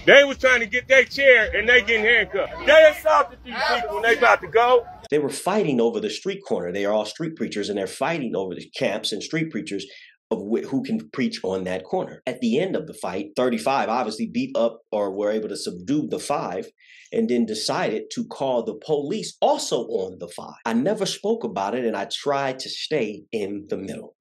They 0.05 0.23
was 0.25 0.39
trying 0.39 0.61
to 0.61 0.67
get 0.67 0.87
their 0.87 1.05
chair, 1.05 1.51
and 1.57 1.69
they 1.69 1.83
getting 1.83 2.05
handcuffed. 2.05 2.67
They 2.67 2.93
assaulted 2.97 3.39
these 3.45 3.55
people 3.75 3.95
when 3.95 4.03
they 4.03 4.17
about 4.17 4.41
to 4.43 4.49
go. 4.49 4.87
They 5.11 5.19
were 5.19 5.31
fighting 5.31 5.81
over 5.81 6.01
the 6.01 6.11
street 6.11 6.41
corner. 6.47 6.73
They 6.73 6.85
are 6.85 6.93
all 6.93 7.05
street 7.05 7.37
preachers, 7.37 7.69
and 7.69 7.79
they're 7.79 7.87
fighting 7.87 8.35
over 8.35 8.55
the 8.55 8.71
camps 8.77 9.13
and 9.13 9.23
street 9.23 9.51
preachers 9.51 9.87
of 10.31 10.41
wh- 10.41 10.67
who 10.67 10.83
can 10.83 11.09
preach 11.13 11.41
on 11.45 11.65
that 11.65 11.85
corner. 11.85 12.23
At 12.27 12.41
the 12.41 12.59
end 12.59 12.77
of 12.77 12.87
the 12.87 12.95
fight, 12.95 13.31
35 13.37 13.89
obviously 13.89 14.27
beat 14.27 14.57
up 14.57 14.81
or 14.91 15.13
were 15.13 15.31
able 15.31 15.49
to 15.49 15.57
subdue 15.57 16.09
the 16.09 16.19
five 16.19 16.67
and 17.13 17.29
then 17.29 17.47
decided 17.47 18.05
to 18.13 18.25
call 18.25 18.65
the 18.65 18.75
police 18.85 19.37
also 19.41 19.83
on 19.85 20.19
the 20.19 20.29
five. 20.29 20.57
I 20.65 20.73
never 20.73 21.07
spoke 21.07 21.45
about 21.45 21.75
it 21.75 21.85
and 21.85 21.97
I 21.97 22.09
tried 22.13 22.59
to 22.61 22.69
stay 22.69 23.23
in 23.31 23.67
the 23.69 23.77
middle. 23.77 24.17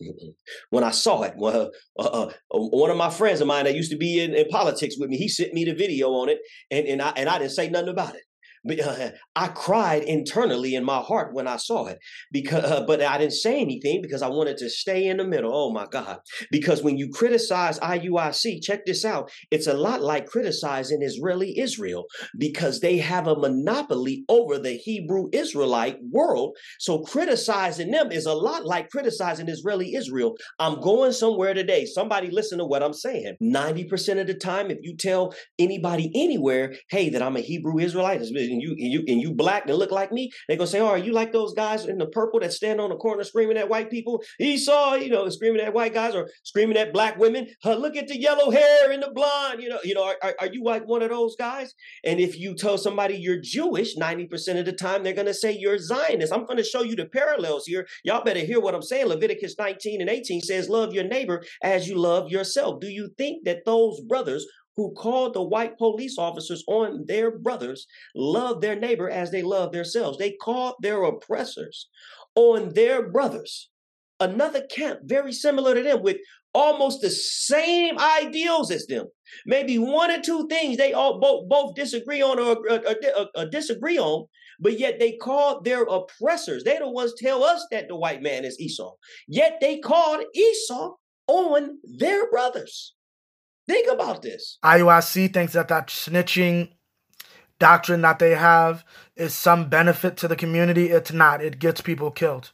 When 0.70 0.84
I 0.84 0.92
saw 0.92 1.24
it, 1.24 1.34
well, 1.38 1.72
uh, 1.98 2.04
uh, 2.04 2.32
one 2.52 2.92
of 2.92 2.98
my 2.98 3.10
friends 3.10 3.42
of 3.42 3.48
mine 3.48 3.66
that 3.66 3.76
used 3.76 3.92
to 3.92 3.98
be 3.98 4.24
in, 4.24 4.36
in 4.36 4.48
politics 4.50 4.96
with 5.00 5.10
me, 5.10 5.18
he 5.18 5.28
sent 5.28 5.54
me 5.54 5.66
the 5.66 5.74
video 5.74 6.10
on 6.10 6.30
it 6.30 6.38
and, 6.70 6.86
and, 6.86 7.02
I, 7.02 7.14
and 7.18 7.28
I 7.28 7.40
didn't 7.40 7.54
say 7.54 7.70
nothing 7.70 7.90
about 7.90 8.16
it. 8.16 8.22
Uh, 8.70 9.10
I 9.36 9.48
cried 9.50 10.04
internally 10.04 10.76
in 10.76 10.84
my 10.84 11.00
heart 11.00 11.34
when 11.34 11.48
I 11.48 11.58
saw 11.58 11.88
it 11.88 12.00
because, 12.32 12.64
uh, 12.64 12.86
but 12.86 13.02
I 13.02 13.18
didn't 13.18 13.34
say 13.34 13.60
anything 13.60 14.02
because 14.02 14.22
I 14.22 14.28
wanted 14.28 14.58
to 14.58 14.70
stay 14.70 15.08
in 15.08 15.18
the 15.18 15.24
middle. 15.24 15.52
Oh 15.54 15.72
my 15.72 15.86
God! 15.86 16.20
Because 16.52 16.84
when 16.84 16.98
you 16.98 17.10
criticize 17.10 17.80
IUIC, 17.80 18.62
check 18.64 18.86
this 18.86 19.06
out. 19.06 19.32
It's 19.52 19.68
a 19.68 19.74
lot 19.74 20.02
like 20.02 20.26
criticizing 20.26 21.02
Israeli 21.02 21.58
Israel 21.60 22.06
because 22.38 22.80
they 22.80 22.98
have 22.98 23.28
a 23.28 23.36
monopoly 23.36 24.24
over 24.30 24.58
the 24.58 24.74
Hebrew 24.74 25.28
Israelite 25.32 25.98
world. 26.12 26.58
So 26.80 27.00
criticizing 27.04 27.92
them 27.92 28.12
is 28.12 28.26
a 28.26 28.34
lot 28.34 28.66
like 28.66 28.90
criticizing 28.90 29.50
Israeli 29.50 29.96
Israel. 29.96 30.36
I'm 30.60 30.80
going 30.82 31.12
somewhere 31.12 31.54
today. 31.54 31.86
Somebody 31.86 32.30
listen 32.30 32.58
to 32.60 32.66
what 32.66 32.84
I'm 32.84 32.94
saying. 32.94 33.36
90% 33.42 34.22
of 34.22 34.28
the 34.28 34.34
time, 34.34 34.72
if 34.72 34.80
you 34.82 34.96
tell 34.96 35.34
anybody 35.60 36.12
anywhere, 36.16 36.76
hey, 36.90 37.10
that 37.10 37.22
I'm 37.22 37.38
a 37.38 37.42
Hebrew 37.42 37.80
Israelite, 37.80 38.22
and 38.56 38.62
you 38.62 38.72
and 38.72 38.92
you 38.94 39.04
and 39.08 39.22
you 39.22 39.34
black 39.34 39.68
and 39.68 39.78
look 39.78 39.92
like 39.92 40.12
me, 40.12 40.32
they're 40.48 40.58
gonna 40.58 40.68
say, 40.68 40.80
"Oh, 40.80 40.88
are 40.88 40.98
you 40.98 41.12
like 41.12 41.32
those 41.32 41.54
guys 41.54 41.86
in 41.86 41.98
the 41.98 42.08
purple 42.08 42.40
that 42.40 42.54
stand 42.54 42.80
on 42.82 42.90
the 42.90 42.96
corner 42.96 43.24
screaming 43.24 43.58
at 43.58 43.70
white 43.70 43.90
people? 43.90 44.24
Esau, 44.40 44.96
you 44.96 45.10
know, 45.10 45.28
screaming 45.30 45.62
at 45.62 45.74
white 45.74 45.94
guys 45.94 46.16
or 46.16 46.30
screaming 46.44 46.78
at 46.78 46.94
black 46.94 47.18
women. 47.18 47.48
Uh, 47.64 47.76
look 47.76 47.96
at 47.96 48.08
the 48.08 48.20
yellow 48.20 48.50
hair 48.52 48.92
and 48.92 49.04
the 49.04 49.12
blonde. 49.12 49.62
You 49.62 49.70
know, 49.70 49.80
you 49.84 49.94
know, 49.94 50.04
are, 50.04 50.16
are, 50.24 50.36
are 50.40 50.48
you 50.48 50.64
like 50.64 50.88
one 50.88 51.02
of 51.02 51.10
those 51.10 51.36
guys? 51.36 51.74
And 52.04 52.20
if 52.20 52.40
you 52.40 52.56
tell 52.56 52.78
somebody 52.78 53.16
you're 53.16 53.42
Jewish, 53.42 53.98
ninety 53.98 54.26
percent 54.26 54.60
of 54.60 54.66
the 54.66 54.74
time 54.74 55.04
they're 55.04 55.14
gonna 55.14 55.34
say 55.34 55.52
you're 55.52 55.78
Zionist. 55.78 56.34
I'm 56.34 56.46
gonna 56.46 56.64
show 56.64 56.84
you 56.84 56.96
the 56.96 57.06
parallels 57.08 57.66
here. 57.66 57.88
Y'all 58.04 58.24
better 58.24 58.40
hear 58.40 58.60
what 58.60 58.76
I'm 58.76 58.82
saying. 58.82 59.08
Leviticus 59.08 59.56
19 59.58 60.02
and 60.02 60.10
18 60.10 60.42
says, 60.42 60.70
"Love 60.70 60.94
your 60.94 61.04
neighbor 61.04 61.44
as 61.62 61.88
you 61.88 61.96
love 61.96 62.32
yourself." 62.32 62.80
Do 62.80 62.88
you 62.88 63.10
think 63.18 63.46
that 63.46 63.66
those 63.66 64.00
brothers 64.02 64.46
who 64.78 64.94
called 64.94 65.34
the 65.34 65.42
white 65.42 65.78
police 65.78 66.18
officers 66.18 66.64
on 66.68 67.06
their 67.08 67.38
brothers 67.38 67.88
love 68.14 68.62
their 68.62 68.76
neighbor 68.76 69.10
as 69.10 69.32
they 69.32 69.42
love 69.42 69.72
themselves. 69.72 70.18
They 70.18 70.32
called 70.32 70.76
their 70.82 71.04
oppressors 71.04 71.88
on 72.36 72.74
their 72.74 73.10
brothers. 73.10 73.70
Another 74.20 74.66
camp 74.68 75.02
very 75.04 75.34
similar 75.34 75.76
to 75.76 75.84
them 75.84 76.02
with 76.02 76.18
almost 76.54 77.02
the 77.02 77.10
same 77.10 77.98
ideals 78.00 78.72
as 78.72 78.88
them. 78.88 79.08
Maybe 79.46 79.78
one 79.78 80.12
or 80.12 80.22
two 80.22 80.48
things 80.48 80.78
they 80.78 80.94
all 80.94 81.20
both, 81.20 81.50
both 81.50 81.76
disagree 81.76 82.22
on 82.22 82.40
or, 82.40 82.58
or, 82.70 82.82
or, 83.18 83.28
or 83.36 83.46
disagree 83.46 84.00
on, 84.00 84.26
but 84.60 84.80
yet 84.80 85.00
they 85.00 85.18
called 85.18 85.66
their 85.66 85.84
oppressors. 85.84 86.64
They 86.64 86.78
the 86.78 86.90
ones 86.90 87.14
tell 87.18 87.44
us 87.44 87.66
that 87.72 87.90
the 87.90 87.96
white 87.96 88.22
man 88.22 88.46
is 88.46 88.60
Esau. 88.60 88.94
Yet 89.28 89.58
they 89.60 89.80
called 89.80 90.24
Esau 90.34 90.94
on 91.28 91.80
their 91.84 92.30
brothers. 92.30 92.94
Think 93.68 93.92
about 93.92 94.22
this. 94.22 94.58
IUIC 94.64 95.34
thinks 95.34 95.54
that 95.54 95.68
that 95.70 95.88
snitching 95.88 96.70
doctrine 97.60 98.02
that 98.02 98.20
they 98.20 98.32
have 98.32 98.84
is 99.16 99.34
some 99.34 99.70
benefit 99.70 100.18
to 100.18 100.28
the 100.28 100.36
community. 100.36 100.90
It's 100.90 101.12
not. 101.12 101.42
It 101.42 101.60
gets 101.60 101.82
people 101.82 102.12
killed. 102.12 102.52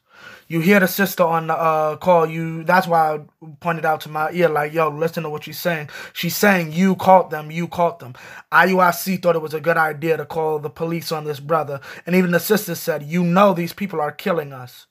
You 0.47 0.59
hear 0.59 0.79
the 0.79 0.87
sister 0.87 1.23
on 1.23 1.47
the 1.47 1.57
uh, 1.57 1.95
call. 1.97 2.27
You. 2.27 2.63
That's 2.63 2.85
why 2.87 3.15
I 3.15 3.19
pointed 3.59 3.85
out 3.85 4.01
to 4.01 4.09
my 4.09 4.31
ear, 4.31 4.49
like, 4.49 4.73
"Yo, 4.73 4.89
listen 4.89 5.23
to 5.23 5.29
what 5.29 5.45
she's 5.45 5.59
saying." 5.59 5.89
She's 6.13 6.35
saying 6.35 6.73
you 6.73 6.95
caught 6.95 7.31
them. 7.31 7.49
You 7.49 7.67
caught 7.67 7.99
them. 7.99 8.13
IUIC 8.51 9.21
thought 9.21 9.35
it 9.35 9.41
was 9.41 9.53
a 9.55 9.61
good 9.61 9.77
idea 9.77 10.17
to 10.17 10.25
call 10.25 10.59
the 10.59 10.69
police 10.69 11.11
on 11.11 11.23
this 11.23 11.39
brother, 11.39 11.79
and 12.05 12.15
even 12.15 12.31
the 12.31 12.39
sister 12.39 12.75
said, 12.75 13.03
"You 13.03 13.23
know 13.23 13.53
these 13.53 13.73
people 13.73 13.99
are 13.99 14.11
killing 14.11 14.53
us." 14.53 14.85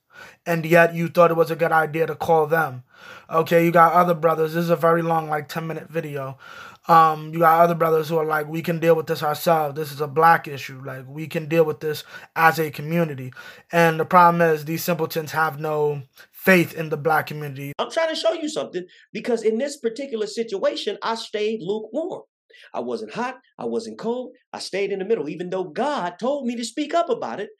And 0.46 0.64
yet 0.64 0.94
you 0.94 1.08
thought 1.08 1.30
it 1.30 1.36
was 1.36 1.50
a 1.50 1.56
good 1.56 1.72
idea 1.72 2.06
to 2.06 2.14
call 2.14 2.46
them. 2.46 2.84
Okay, 3.30 3.64
you 3.64 3.70
got 3.70 3.92
other 3.92 4.14
brothers. 4.14 4.54
This 4.54 4.64
is 4.64 4.70
a 4.70 4.76
very 4.76 5.02
long, 5.02 5.28
like 5.28 5.48
10 5.48 5.66
minute 5.66 5.88
video. 5.88 6.38
Um, 6.88 7.32
you 7.32 7.40
got 7.40 7.60
other 7.60 7.74
brothers 7.74 8.08
who 8.08 8.16
are 8.16 8.24
like, 8.24 8.48
we 8.48 8.62
can 8.62 8.80
deal 8.80 8.96
with 8.96 9.06
this 9.06 9.22
ourselves. 9.22 9.76
This 9.76 9.92
is 9.92 10.00
a 10.00 10.08
black 10.08 10.48
issue. 10.48 10.82
Like, 10.84 11.06
we 11.06 11.26
can 11.26 11.46
deal 11.46 11.64
with 11.64 11.80
this 11.80 12.02
as 12.34 12.58
a 12.58 12.70
community. 12.70 13.32
And 13.70 14.00
the 14.00 14.04
problem 14.04 14.42
is, 14.42 14.64
these 14.64 14.82
simpletons 14.82 15.32
have 15.32 15.60
no 15.60 16.02
faith 16.32 16.74
in 16.74 16.88
the 16.88 16.96
black 16.96 17.26
community. 17.26 17.72
I'm 17.78 17.90
trying 17.90 18.08
to 18.08 18.20
show 18.20 18.32
you 18.32 18.48
something 18.48 18.86
because 19.12 19.42
in 19.42 19.58
this 19.58 19.76
particular 19.76 20.26
situation, 20.26 20.98
I 21.02 21.14
stayed 21.14 21.60
lukewarm. 21.62 22.22
I 22.74 22.80
wasn't 22.80 23.14
hot, 23.14 23.38
I 23.58 23.64
wasn't 23.66 23.98
cold, 23.98 24.32
I 24.52 24.58
stayed 24.58 24.90
in 24.90 24.98
the 24.98 25.04
middle, 25.04 25.28
even 25.28 25.50
though 25.50 25.64
God 25.64 26.18
told 26.18 26.46
me 26.46 26.56
to 26.56 26.64
speak 26.64 26.94
up 26.94 27.08
about 27.08 27.40
it 27.40 27.50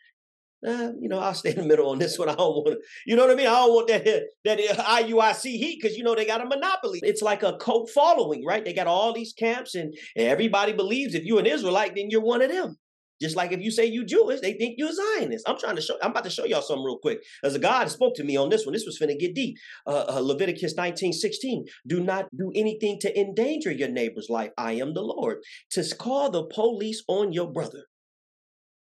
uh, 0.66 0.92
you 1.00 1.08
know, 1.08 1.18
I'll 1.18 1.34
stay 1.34 1.50
in 1.50 1.56
the 1.56 1.64
middle 1.64 1.88
on 1.88 1.98
this 1.98 2.18
one. 2.18 2.28
I 2.28 2.34
don't 2.34 2.54
want 2.54 2.66
to, 2.68 2.78
you 3.06 3.16
know 3.16 3.26
what 3.26 3.32
I 3.32 3.34
mean? 3.34 3.46
I 3.46 3.54
don't 3.54 3.72
want 3.72 3.88
that 3.88 4.04
that 4.44 4.58
IUIC 4.58 5.42
heat 5.42 5.78
because 5.80 5.96
you 5.96 6.04
know 6.04 6.14
they 6.14 6.26
got 6.26 6.42
a 6.42 6.46
monopoly. 6.46 7.00
It's 7.02 7.22
like 7.22 7.42
a 7.42 7.56
cult 7.56 7.90
following, 7.90 8.44
right? 8.44 8.64
They 8.64 8.74
got 8.74 8.86
all 8.86 9.12
these 9.12 9.32
camps, 9.32 9.74
and, 9.74 9.94
and 10.16 10.26
everybody 10.26 10.72
believes 10.72 11.14
if 11.14 11.24
you're 11.24 11.40
an 11.40 11.46
Israelite, 11.46 11.94
then 11.96 12.10
you're 12.10 12.20
one 12.20 12.42
of 12.42 12.50
them. 12.50 12.76
Just 13.22 13.36
like 13.36 13.52
if 13.52 13.60
you 13.60 13.70
say 13.70 13.84
you 13.84 14.04
Jewish, 14.04 14.40
they 14.40 14.54
think 14.54 14.76
you're 14.78 14.92
Zionist. 14.92 15.46
I'm 15.46 15.58
trying 15.58 15.76
to 15.76 15.82
show. 15.82 15.96
I'm 16.02 16.10
about 16.10 16.24
to 16.24 16.30
show 16.30 16.44
y'all 16.44 16.62
something 16.62 16.84
real 16.84 16.98
quick. 16.98 17.20
As 17.44 17.54
a 17.54 17.58
God 17.58 17.90
spoke 17.90 18.14
to 18.16 18.24
me 18.24 18.36
on 18.36 18.48
this 18.48 18.64
one. 18.64 18.72
This 18.72 18.86
was 18.86 18.98
finna 18.98 19.18
get 19.18 19.34
deep. 19.34 19.56
Uh, 19.86 20.04
uh, 20.08 20.20
Leviticus 20.20 20.74
19, 20.74 21.12
16. 21.12 21.64
Do 21.86 22.00
not 22.00 22.28
do 22.36 22.50
anything 22.54 22.98
to 23.00 23.20
endanger 23.20 23.72
your 23.72 23.88
neighbor's 23.88 24.30
life. 24.30 24.50
I 24.56 24.72
am 24.72 24.94
the 24.94 25.02
Lord. 25.02 25.38
To 25.72 25.84
call 25.96 26.30
the 26.30 26.44
police 26.44 27.02
on 27.08 27.32
your 27.32 27.50
brother, 27.50 27.84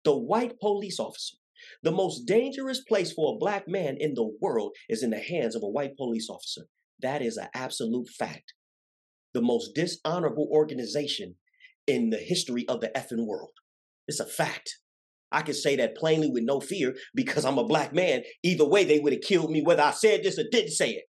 the 0.03 0.17
white 0.17 0.59
police 0.59 0.99
officer 0.99 1.37
the 1.81 1.91
most 1.91 2.25
dangerous 2.25 2.81
place 2.81 3.11
for 3.11 3.33
a 3.33 3.37
black 3.37 3.67
man 3.67 3.97
in 3.99 4.13
the 4.13 4.29
world 4.41 4.71
is 4.89 5.03
in 5.03 5.09
the 5.09 5.19
hands 5.19 5.55
of 5.55 5.63
a 5.63 5.69
white 5.69 5.95
police 5.97 6.29
officer. 6.29 6.63
That 7.01 7.21
is 7.21 7.37
an 7.37 7.49
absolute 7.53 8.09
fact. 8.09 8.53
The 9.33 9.41
most 9.41 9.73
dishonorable 9.75 10.47
organization 10.51 11.35
in 11.87 12.09
the 12.09 12.17
history 12.17 12.65
of 12.67 12.81
the 12.81 12.89
effing 12.89 13.25
world. 13.25 13.51
It's 14.07 14.19
a 14.19 14.25
fact. 14.25 14.77
I 15.31 15.41
can 15.41 15.55
say 15.55 15.75
that 15.77 15.97
plainly 15.97 16.29
with 16.29 16.43
no 16.43 16.59
fear 16.59 16.95
because 17.15 17.43
I'm 17.43 17.57
a 17.57 17.65
black 17.65 17.93
man. 17.93 18.21
Either 18.43 18.65
way, 18.65 18.83
they 18.83 18.99
would 18.99 19.13
have 19.13 19.23
killed 19.23 19.51
me 19.51 19.61
whether 19.61 19.81
I 19.81 19.91
said 19.91 20.23
this 20.23 20.37
or 20.37 20.43
didn't 20.51 20.71
say 20.71 20.91
it. 20.91 21.05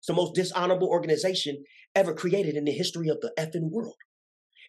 It's 0.00 0.08
the 0.08 0.14
most 0.14 0.34
dishonorable 0.34 0.88
organization 0.88 1.62
ever 1.94 2.14
created 2.14 2.56
in 2.56 2.64
the 2.64 2.72
history 2.72 3.08
of 3.08 3.20
the 3.20 3.32
effing 3.38 3.70
world. 3.70 3.96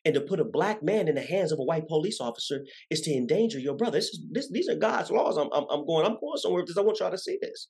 And 0.05 0.13
to 0.15 0.22
put 0.22 0.39
a 0.39 0.45
black 0.45 0.83
man 0.83 1.07
in 1.07 1.15
the 1.15 1.22
hands 1.22 1.51
of 1.51 1.60
a 1.60 1.63
white 1.63 1.88
police 1.88 2.19
officer 2.19 2.60
is 2.89 3.01
to 3.01 3.13
endanger 3.13 3.60
your 3.60 3.75
brother. 3.75 3.98
This 3.98 4.10
is, 4.10 4.25
this, 4.31 4.51
these 4.51 4.67
are 4.67 4.75
God's 4.75 5.12
laws. 5.12 5.38
I'm, 5.38 5.48
I'm, 5.53 5.65
I'm 5.69 5.86
going. 5.86 6.05
I'm 6.05 6.17
going 6.19 6.38
somewhere 6.38 6.63
because 6.63 6.77
I 6.77 6.81
want 6.81 7.00
y'all 7.00 7.12
to 7.12 7.17
see 7.17 7.38
this, 7.41 7.69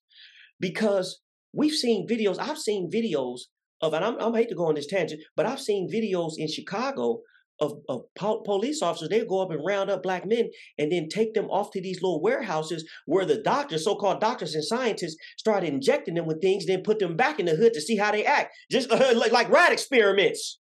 because 0.59 1.21
we've 1.53 1.73
seen 1.73 2.07
videos. 2.07 2.39
I've 2.39 2.57
seen 2.57 2.89
videos 2.91 3.41
of, 3.81 3.93
and 3.93 4.03
I'm, 4.03 4.17
I'm 4.19 4.33
hate 4.33 4.49
to 4.49 4.55
go 4.55 4.67
on 4.67 4.75
this 4.75 4.87
tangent, 4.87 5.21
but 5.35 5.45
I've 5.45 5.61
seen 5.61 5.89
videos 5.91 6.33
in 6.37 6.47
Chicago 6.47 7.21
of, 7.59 7.73
of 7.87 8.01
po- 8.15 8.41
police 8.41 8.81
officers. 8.81 9.09
They 9.09 9.25
go 9.25 9.41
up 9.41 9.51
and 9.51 9.63
round 9.65 9.89
up 9.89 10.03
black 10.03 10.25
men 10.25 10.49
and 10.77 10.91
then 10.91 11.07
take 11.09 11.33
them 11.33 11.45
off 11.45 11.71
to 11.71 11.81
these 11.81 12.01
little 12.01 12.21
warehouses 12.21 12.89
where 13.05 13.25
the 13.25 13.41
doctors, 13.41 13.83
so-called 13.83 14.21
doctors 14.21 14.55
and 14.55 14.63
scientists, 14.63 15.17
start 15.37 15.63
injecting 15.63 16.15
them 16.15 16.25
with 16.25 16.41
things, 16.41 16.65
then 16.65 16.83
put 16.83 16.99
them 16.99 17.15
back 17.15 17.39
in 17.39 17.45
the 17.45 17.55
hood 17.55 17.73
to 17.73 17.81
see 17.81 17.97
how 17.97 18.11
they 18.11 18.25
act, 18.25 18.55
just 18.71 18.91
uh, 18.91 19.13
like, 19.15 19.31
like 19.31 19.49
rat 19.49 19.71
experiments. 19.71 20.59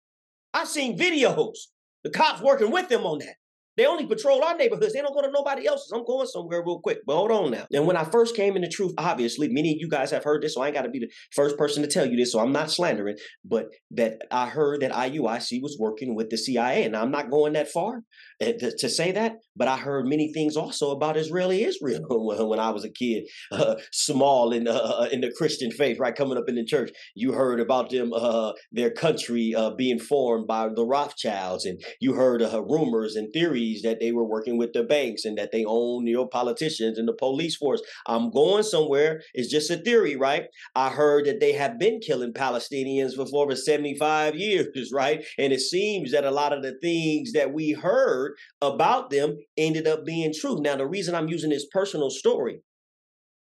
I've 0.53 0.67
seen 0.67 0.97
videos. 0.97 1.57
The 2.03 2.09
cops 2.09 2.41
working 2.41 2.71
with 2.71 2.89
them 2.89 3.05
on 3.05 3.19
that. 3.19 3.35
They 3.77 3.85
only 3.85 4.05
patrol 4.05 4.43
our 4.43 4.55
neighborhoods. 4.57 4.93
They 4.93 5.01
don't 5.01 5.13
go 5.13 5.21
to 5.21 5.31
nobody 5.31 5.65
else's. 5.67 5.91
I'm 5.91 6.05
going 6.05 6.27
somewhere 6.27 6.61
real 6.65 6.79
quick, 6.79 6.99
but 7.05 7.15
hold 7.15 7.31
on 7.31 7.51
now. 7.51 7.65
And 7.71 7.87
when 7.87 7.95
I 7.95 8.03
first 8.03 8.35
came 8.35 8.55
into 8.55 8.67
truth, 8.67 8.93
obviously, 8.97 9.47
many 9.49 9.71
of 9.71 9.77
you 9.79 9.89
guys 9.89 10.11
have 10.11 10.23
heard 10.23 10.43
this, 10.43 10.55
so 10.55 10.61
I 10.61 10.67
ain't 10.67 10.75
got 10.75 10.81
to 10.83 10.89
be 10.89 10.99
the 10.99 11.09
first 11.33 11.57
person 11.57 11.81
to 11.81 11.87
tell 11.87 12.05
you 12.05 12.17
this, 12.17 12.33
so 12.33 12.39
I'm 12.39 12.51
not 12.51 12.69
slandering, 12.69 13.15
but 13.45 13.67
that 13.91 14.17
I 14.29 14.49
heard 14.49 14.81
that 14.81 14.91
IUIC 14.91 15.61
was 15.61 15.77
working 15.79 16.15
with 16.15 16.29
the 16.29 16.37
CIA. 16.37 16.83
And 16.83 16.95
I'm 16.97 17.11
not 17.11 17.31
going 17.31 17.53
that 17.53 17.69
far 17.69 18.01
uh, 18.41 18.51
to, 18.59 18.89
say 18.89 19.13
that, 19.13 19.33
but 19.55 19.69
I 19.69 19.77
heard 19.77 20.05
many 20.05 20.33
things 20.33 20.57
also 20.57 20.91
about 20.91 21.15
Israeli 21.15 21.63
Israel 21.63 22.01
when, 22.49 22.59
I 22.59 22.71
was 22.71 22.83
a 22.83 22.89
kid, 22.89 23.23
uh, 23.51 23.75
small 23.93 24.51
in, 24.51 24.67
uh, 24.67 25.07
in 25.11 25.21
the 25.21 25.31
Christian 25.31 25.71
faith, 25.71 25.97
right? 25.97 26.15
Coming 26.15 26.37
up 26.37 26.49
in 26.49 26.55
the 26.55 26.65
church. 26.65 26.91
You 27.15 27.31
heard 27.31 27.61
about 27.61 27.89
them, 27.89 28.11
uh, 28.13 28.51
their 28.71 28.91
country 28.91 29.53
uh, 29.55 29.71
being 29.71 29.99
formed 29.99 30.47
by 30.47 30.67
the 30.75 30.85
Rothschilds, 30.85 31.65
and 31.65 31.81
you 32.01 32.13
heard 32.13 32.41
uh, 32.41 32.61
rumors 32.63 33.15
and 33.15 33.31
theories 33.31 33.60
that 33.83 33.99
they 33.99 34.11
were 34.11 34.23
working 34.23 34.57
with 34.57 34.73
the 34.73 34.83
banks 34.83 35.25
and 35.25 35.37
that 35.37 35.51
they 35.51 35.63
own 35.65 36.07
your 36.07 36.27
politicians 36.27 36.97
and 36.97 37.07
the 37.07 37.13
police 37.13 37.55
force. 37.55 37.81
I'm 38.07 38.31
going 38.31 38.63
somewhere. 38.63 39.21
It's 39.33 39.49
just 39.49 39.69
a 39.69 39.77
theory, 39.77 40.15
right? 40.15 40.45
I 40.75 40.89
heard 40.89 41.25
that 41.25 41.39
they 41.39 41.53
have 41.53 41.79
been 41.79 41.99
killing 41.99 42.33
Palestinians 42.33 43.15
for 43.15 43.25
over 43.37 43.55
75 43.55 44.35
years, 44.45 44.91
right? 44.93 45.23
And 45.37 45.53
it 45.53 45.61
seems 45.61 46.11
that 46.11 46.25
a 46.25 46.31
lot 46.31 46.53
of 46.53 46.63
the 46.63 46.77
things 46.81 47.33
that 47.33 47.53
we 47.53 47.71
heard 47.71 48.33
about 48.61 49.09
them 49.09 49.37
ended 49.57 49.87
up 49.87 50.05
being 50.05 50.33
true. 50.33 50.61
Now, 50.61 50.75
the 50.75 50.87
reason 50.87 51.15
I'm 51.15 51.29
using 51.29 51.49
this 51.49 51.67
personal 51.71 52.09
story 52.09 52.61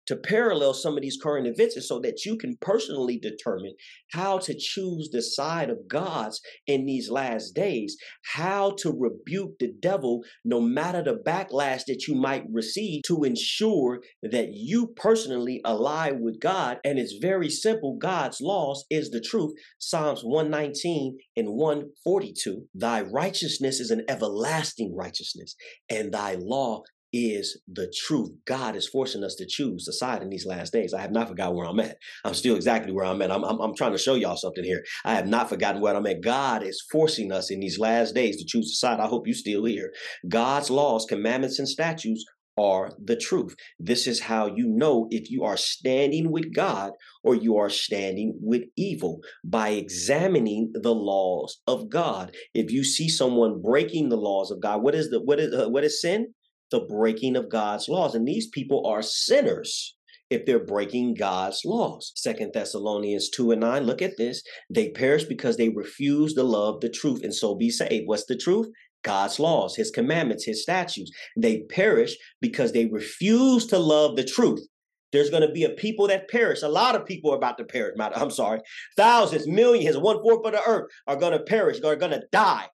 to 0.07 0.15
parallel 0.15 0.73
some 0.73 0.95
of 0.95 1.01
these 1.01 1.19
current 1.21 1.47
events 1.47 1.77
so 1.87 1.99
that 1.99 2.25
you 2.25 2.37
can 2.37 2.57
personally 2.61 3.19
determine 3.19 3.73
how 4.11 4.37
to 4.37 4.55
choose 4.57 5.09
the 5.11 5.21
side 5.21 5.69
of 5.69 5.87
God's 5.87 6.41
in 6.67 6.85
these 6.85 7.09
last 7.09 7.55
days, 7.55 7.97
how 8.33 8.75
to 8.79 8.91
rebuke 8.91 9.59
the 9.59 9.71
devil 9.79 10.21
no 10.43 10.59
matter 10.59 11.03
the 11.03 11.15
backlash 11.15 11.83
that 11.87 12.05
you 12.07 12.15
might 12.15 12.43
receive 12.51 13.01
to 13.07 13.23
ensure 13.23 14.01
that 14.21 14.49
you 14.53 14.87
personally 14.95 15.61
align 15.65 16.21
with 16.21 16.39
God. 16.39 16.79
And 16.83 16.99
it's 16.99 17.17
very 17.21 17.49
simple. 17.49 17.97
God's 17.97 18.39
laws 18.41 18.85
is 18.89 19.09
the 19.11 19.21
truth. 19.21 19.53
Psalms 19.79 20.21
119 20.23 21.17
and 21.35 21.49
142. 21.49 22.67
Thy 22.73 23.01
righteousness 23.01 23.79
is 23.79 23.91
an 23.91 24.03
everlasting 24.07 24.95
righteousness, 24.95 25.55
and 25.89 26.11
thy 26.11 26.35
law 26.35 26.83
is 27.13 27.61
the 27.67 27.93
truth. 27.95 28.31
God 28.45 28.75
is 28.75 28.89
forcing 28.89 29.23
us 29.23 29.35
to 29.35 29.45
choose 29.45 29.85
the 29.85 29.93
side 29.93 30.23
in 30.23 30.29
these 30.29 30.45
last 30.45 30.73
days. 30.73 30.93
I 30.93 31.01
have 31.01 31.11
not 31.11 31.29
forgotten 31.29 31.55
where 31.55 31.67
I'm 31.67 31.79
at. 31.79 31.97
I'm 32.25 32.33
still 32.33 32.55
exactly 32.55 32.91
where 32.91 33.05
I'm 33.05 33.21
at. 33.21 33.31
I'm, 33.31 33.43
I'm, 33.43 33.61
I'm, 33.61 33.75
trying 33.75 33.91
to 33.91 33.97
show 33.97 34.15
y'all 34.15 34.35
something 34.35 34.63
here. 34.63 34.83
I 35.05 35.13
have 35.13 35.27
not 35.27 35.49
forgotten 35.49 35.81
where 35.81 35.95
I'm 35.95 36.07
at. 36.07 36.21
God 36.21 36.63
is 36.63 36.83
forcing 36.91 37.31
us 37.31 37.51
in 37.51 37.59
these 37.59 37.79
last 37.79 38.15
days 38.15 38.37
to 38.37 38.45
choose 38.45 38.65
the 38.65 38.75
side. 38.75 38.99
I 38.99 39.07
hope 39.07 39.27
you 39.27 39.33
still 39.33 39.65
here. 39.65 39.93
God's 40.27 40.69
laws, 40.69 41.05
commandments, 41.05 41.59
and 41.59 41.69
statutes 41.69 42.25
are 42.57 42.91
the 43.03 43.15
truth. 43.15 43.55
This 43.79 44.07
is 44.07 44.21
how 44.21 44.47
you 44.47 44.67
know 44.67 45.07
if 45.09 45.29
you 45.29 45.43
are 45.43 45.57
standing 45.57 46.31
with 46.31 46.53
God 46.53 46.91
or 47.23 47.35
you 47.35 47.57
are 47.57 47.69
standing 47.69 48.37
with 48.41 48.63
evil 48.77 49.21
by 49.43 49.69
examining 49.69 50.71
the 50.73 50.93
laws 50.93 51.61
of 51.67 51.89
God. 51.89 52.35
If 52.53 52.71
you 52.71 52.83
see 52.83 53.09
someone 53.09 53.61
breaking 53.61 54.09
the 54.09 54.17
laws 54.17 54.51
of 54.51 54.61
God, 54.61 54.83
what 54.83 54.95
is 54.95 55.09
the 55.09 55.19
what 55.21 55.39
is 55.39 55.53
uh, 55.53 55.69
what 55.69 55.83
is 55.83 56.01
sin? 56.01 56.33
The 56.73 56.81
breaking 56.81 57.35
of 57.35 57.49
God's 57.49 57.87
laws. 57.87 58.15
And 58.15 58.27
these 58.27 58.47
people 58.47 58.85
are 58.87 59.03
sinners 59.03 59.95
if 60.31 60.45
they're 60.45 60.65
breaking 60.65 61.13
God's 61.13 61.61
laws. 61.63 62.11
Second 62.15 62.51
Thessalonians 62.51 63.29
2 63.29 63.51
and 63.51 63.61
9, 63.61 63.83
look 63.83 64.01
at 64.01 64.17
this. 64.17 64.41
They 64.71 64.89
perish 64.89 65.25
because 65.25 65.55
they 65.55 65.69
refuse 65.69 66.33
to 66.33 66.43
love 66.43 66.81
the 66.81 66.89
truth 66.89 67.23
and 67.23 67.33
so 67.33 67.53
be 67.53 67.69
saved. 67.69 68.07
What's 68.07 68.25
the 68.25 68.35
truth? 68.35 68.67
God's 69.03 69.39
laws, 69.39 69.75
his 69.75 69.91
commandments, 69.91 70.45
his 70.45 70.63
statutes. 70.63 71.11
They 71.37 71.61
perish 71.69 72.15
because 72.41 72.71
they 72.71 72.87
refuse 72.87 73.67
to 73.67 73.77
love 73.77 74.15
the 74.15 74.23
truth. 74.23 74.65
There's 75.11 75.29
going 75.29 75.45
to 75.45 75.53
be 75.53 75.65
a 75.65 75.69
people 75.69 76.07
that 76.07 76.27
perish. 76.27 76.63
A 76.63 76.67
lot 76.67 76.95
of 76.95 77.05
people 77.05 77.31
are 77.31 77.37
about 77.37 77.59
to 77.59 77.65
perish. 77.65 77.95
I'm 77.99 78.31
sorry. 78.31 78.61
Thousands, 78.97 79.47
millions, 79.47 79.95
one 79.95 80.19
fourth 80.23 80.43
of 80.43 80.53
the 80.53 80.63
earth 80.65 80.89
are 81.05 81.17
going 81.17 81.33
to 81.33 81.43
perish, 81.43 81.83
are 81.83 81.95
going 81.95 82.13
to 82.13 82.23
die 82.31 82.69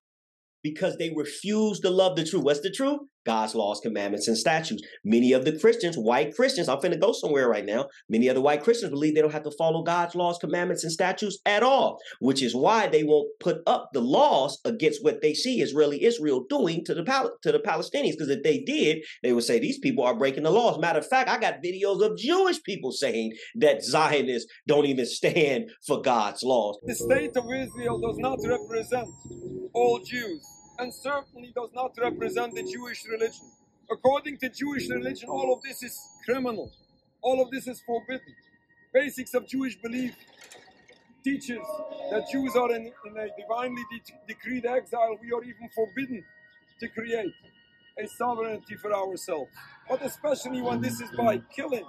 because 0.64 0.98
they 0.98 1.12
refuse 1.16 1.80
to 1.82 1.90
love 1.90 2.16
the 2.16 2.24
truth. 2.24 2.44
What's 2.44 2.62
the 2.62 2.72
truth? 2.72 3.00
God's 3.26 3.56
laws, 3.56 3.80
commandments, 3.80 4.28
and 4.28 4.38
statutes. 4.38 4.82
Many 5.04 5.34
of 5.34 5.46
the 5.46 5.58
Christians, 5.58 5.98
white 5.98 6.36
Christians, 6.36 6.70
I'm 6.70 6.80
finna 6.80 7.00
go 7.00 7.12
somewhere 7.12 7.50
right 7.50 7.66
now. 7.66 7.88
Many 8.10 8.28
of 8.28 8.36
the 8.36 8.42
white 8.42 8.64
Christians 8.64 8.92
believe 8.92 9.16
they 9.16 9.22
don't 9.22 9.32
have 9.32 9.44
to 9.44 9.52
follow 9.58 9.84
God's 9.84 10.16
laws, 10.16 10.38
commandments, 10.38 10.84
and 10.84 10.92
statutes 10.92 11.40
at 11.46 11.64
all, 11.64 12.00
which 12.20 12.42
is 12.42 12.56
why 12.56 12.88
they 12.88 13.04
won't 13.04 13.30
put 13.40 13.58
up 13.68 13.90
the 13.94 14.02
laws 14.02 14.60
against 14.66 15.04
what 15.04 15.22
they 15.22 15.34
see 15.34 15.62
Israeli 15.62 16.04
Israel 16.04 16.46
doing 16.50 16.84
to 16.86 16.94
the 16.94 17.04
Pal- 17.04 17.38
to 17.44 17.52
the 17.52 17.60
Palestinians. 17.60 18.14
Because 18.14 18.30
if 18.30 18.44
they 18.44 18.60
did, 18.60 19.00
they 19.24 19.34
would 19.34 19.44
say 19.44 19.60
these 19.60 19.80
people 19.80 20.04
are 20.04 20.18
breaking 20.18 20.44
the 20.44 20.52
laws. 20.52 20.80
Matter 20.80 21.00
of 21.00 21.08
fact, 21.08 21.30
I 21.30 21.40
got 21.40 21.64
videos 21.64 22.02
of 22.06 22.18
Jewish 22.18 22.62
people 22.64 22.92
saying 22.92 23.34
that 23.56 23.84
Zionists 23.84 24.52
don't 24.68 24.86
even 24.86 25.06
stand 25.20 25.70
for 25.86 26.02
God's 26.02 26.44
laws. 26.44 26.78
The 26.84 26.96
state 26.96 27.36
of 27.36 27.46
Israel 27.52 28.00
does 28.00 28.18
not 28.18 28.40
represent 28.44 29.10
all 29.74 30.00
Jews 30.00 30.59
and 30.80 30.94
certainly 30.94 31.52
does 31.56 31.70
not 31.74 31.92
represent 32.00 32.56
the 32.56 32.64
Jewish 32.64 33.06
religion. 33.08 33.52
According 33.92 34.38
to 34.38 34.50
Jewish 34.50 34.90
religion, 34.90 35.30
all 35.30 35.54
of 35.54 35.62
this 35.62 35.84
is 35.84 36.00
criminal. 36.26 36.72
All 37.22 37.42
of 37.42 37.52
this 37.52 37.68
is 37.68 37.82
forbidden. 37.86 38.34
Basics 38.94 39.34
of 39.34 39.48
Jewish 39.48 39.76
belief 39.82 40.16
teaches 41.24 41.60
that 42.12 42.28
Jews 42.32 42.56
are 42.56 42.72
in, 42.72 42.92
in 43.06 43.18
a 43.18 43.28
divinely 43.40 43.84
de- 43.92 44.34
decreed 44.34 44.66
exile. 44.66 45.18
We 45.22 45.32
are 45.34 45.44
even 45.44 45.70
forbidden 45.76 46.24
to 46.80 46.88
create 46.88 47.34
a 48.02 48.08
sovereignty 48.08 48.76
for 48.78 48.94
ourselves. 48.94 49.52
But 49.90 50.02
especially 50.04 50.62
when 50.62 50.82
this 50.82 51.02
is 51.02 51.10
by 51.18 51.42
killing, 51.54 51.86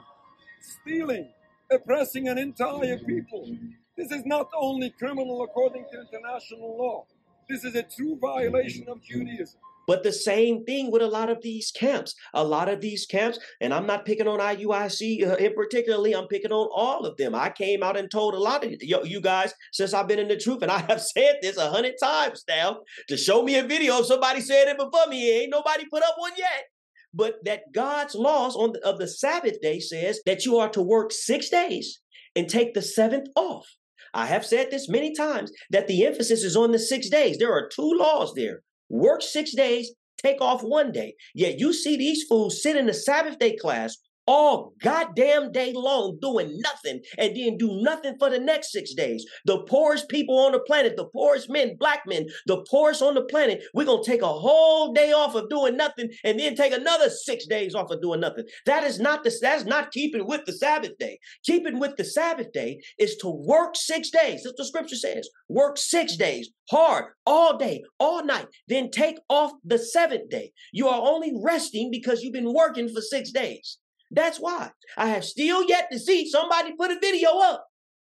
stealing, 0.61 1.31
oppressing 1.71 2.29
an 2.29 2.39
entire 2.39 2.99
people. 2.99 3.57
This 3.97 4.11
is 4.11 4.25
not 4.27 4.49
only 4.59 4.91
criminal 4.91 5.43
according 5.43 5.87
to 5.93 6.01
international 6.01 6.77
law, 6.77 7.07
this 7.51 7.65
is 7.65 7.75
a 7.75 7.83
true 7.83 8.19
violation 8.21 8.87
of 8.89 9.03
Judaism. 9.03 9.61
But 9.91 10.05
the 10.05 10.13
same 10.13 10.65
thing 10.65 10.93
with 10.93 11.03
a 11.03 11.09
lot 11.09 11.31
of 11.31 11.43
these 11.43 11.73
camps. 11.73 12.15
A 12.33 12.45
lot 12.45 12.69
of 12.69 12.81
these 12.81 13.07
camps, 13.07 13.41
and 13.61 13.75
I'm 13.75 13.87
not 13.87 14.05
picking 14.05 14.29
on 14.29 14.39
IUIC 14.39 15.27
uh, 15.27 15.35
in 15.35 15.53
particularly, 15.55 16.15
I'm 16.15 16.29
picking 16.29 16.53
on 16.53 16.69
all 16.73 17.05
of 17.05 17.17
them. 17.17 17.35
I 17.35 17.51
came 17.51 17.83
out 17.83 17.97
and 17.97 18.09
told 18.09 18.35
a 18.35 18.39
lot 18.39 18.65
of 18.65 18.73
you, 18.81 19.21
guys 19.21 19.53
since 19.73 19.93
I've 19.93 20.07
been 20.07 20.21
in 20.21 20.29
the 20.29 20.37
truth, 20.37 20.63
and 20.63 20.71
I 20.71 20.79
have 20.83 21.03
said 21.17 21.39
this 21.43 21.57
a 21.57 21.71
hundred 21.71 21.95
times 22.01 22.45
now 22.47 22.83
to 23.09 23.17
show 23.17 23.43
me 23.43 23.57
a 23.57 23.65
video 23.65 23.99
of 23.99 24.07
somebody 24.07 24.41
said 24.41 24.69
it 24.69 24.79
before 24.79 25.09
me. 25.09 25.41
Ain't 25.41 25.51
nobody 25.51 25.85
put 25.87 26.05
up 26.05 26.15
one 26.19 26.33
yet. 26.39 26.67
But 27.13 27.45
that 27.45 27.73
God's 27.75 28.15
laws 28.15 28.55
on 28.55 28.75
the, 28.75 28.87
of 28.87 28.99
the 28.99 29.09
Sabbath 29.09 29.61
day 29.61 29.81
says 29.81 30.21
that 30.25 30.47
you 30.47 30.59
are 30.59 30.69
to 30.69 30.83
work 30.83 31.11
six 31.11 31.49
days 31.49 32.01
and 32.37 32.49
take 32.49 32.75
the 32.75 32.83
seventh 32.83 33.27
off. 33.35 33.67
I 34.15 34.27
have 34.27 34.45
said 34.45 34.71
this 34.71 34.89
many 34.89 35.15
times 35.15 35.53
that 35.71 35.87
the 35.87 36.05
emphasis 36.05 36.43
is 36.43 36.57
on 36.57 36.73
the 36.73 36.79
six 36.79 37.09
days. 37.09 37.39
There 37.39 37.53
are 37.53 37.69
two 37.69 37.93
laws 37.99 38.35
there 38.35 38.63
work 38.91 39.23
six 39.23 39.55
days, 39.55 39.93
take 40.23 40.41
off 40.41 40.63
one 40.63 40.93
day. 40.93 41.15
Yet 41.35 41.59
you 41.59 41.73
see 41.73 41.97
these 41.97 42.25
fools 42.25 42.63
sit 42.63 42.77
in 42.77 42.87
the 42.87 42.93
Sabbath 42.95 43.39
day 43.39 43.57
class 43.57 43.97
all 44.27 44.75
goddamn 44.83 45.53
day 45.53 45.73
long 45.75 46.19
doing 46.21 46.59
nothing 46.61 47.01
and 47.19 47.37
then 47.37 47.57
do 47.57 47.81
nothing 47.83 48.15
for 48.19 48.31
the 48.31 48.39
next 48.39 48.73
six 48.73 48.95
days. 48.95 49.25
The 49.45 49.63
poorest 49.65 50.09
people 50.09 50.39
on 50.39 50.53
the 50.53 50.61
planet, 50.61 50.97
the 50.97 51.07
poorest 51.07 51.51
men, 51.51 51.77
black 51.79 52.03
men, 52.07 52.27
the 52.47 52.65
poorest 52.71 53.03
on 53.03 53.15
the 53.15 53.25
planet, 53.25 53.63
we're 53.75 53.85
going 53.85 54.03
to 54.03 54.11
take 54.11 54.23
a 54.23 54.27
whole 54.27 54.93
day 54.93 55.13
off 55.13 55.35
of 55.35 55.49
doing 55.49 55.77
nothing 55.77 56.11
and 56.25 56.39
then 56.39 56.55
take 56.55 56.73
another 56.73 57.11
six 57.11 57.47
days 57.47 57.75
off 57.75 57.91
of 57.91 58.03
doing 58.03 58.21
nothing. 58.21 58.45
That 58.67 58.85
is 58.85 59.01
not 59.01 59.25
the, 59.25 59.37
that's 59.41 59.65
not 59.65 59.93
keeping 59.93 60.27
with 60.27 60.45
the 60.47 60.53
Sabbath 60.53 60.97
day. 60.99 61.19
Keeping 61.45 61.79
with 61.79 61.97
the 61.97 62.05
Sabbath 62.05 62.53
day 62.53 62.81
is 62.99 63.17
to 63.17 63.29
work 63.29 63.77
six 63.77 64.11
days. 64.11 64.43
That's 64.43 64.47
what 64.47 64.57
the 64.57 64.65
scripture 64.65 64.97
says. 64.97 65.29
Work 65.49 65.79
six 65.79 66.17
days 66.17 66.51
hard 66.71 67.07
all 67.27 67.59
day, 67.59 67.83
all 67.99 68.25
night, 68.25 68.47
then 68.69 68.91
take 68.91 69.17
off 69.29 69.53
the 69.65 69.79
seventh 69.79 70.31
day. 70.31 70.53
You 70.73 70.89
are 70.89 71.03
only 71.03 71.33
resting 71.43 71.91
because 71.91 72.23
you've 72.23 72.33
been 72.33 72.55
working 72.55 72.89
for 72.89 73.01
six 73.01 73.33
days. 73.33 73.79
That's 74.11 74.39
why 74.39 74.71
I 74.97 75.09
have 75.09 75.25
still 75.25 75.67
yet 75.69 75.89
to 75.93 75.99
see 75.99 76.29
somebody 76.29 76.73
put 76.77 76.91
a 76.91 76.99
video 77.01 77.31
up 77.39 77.67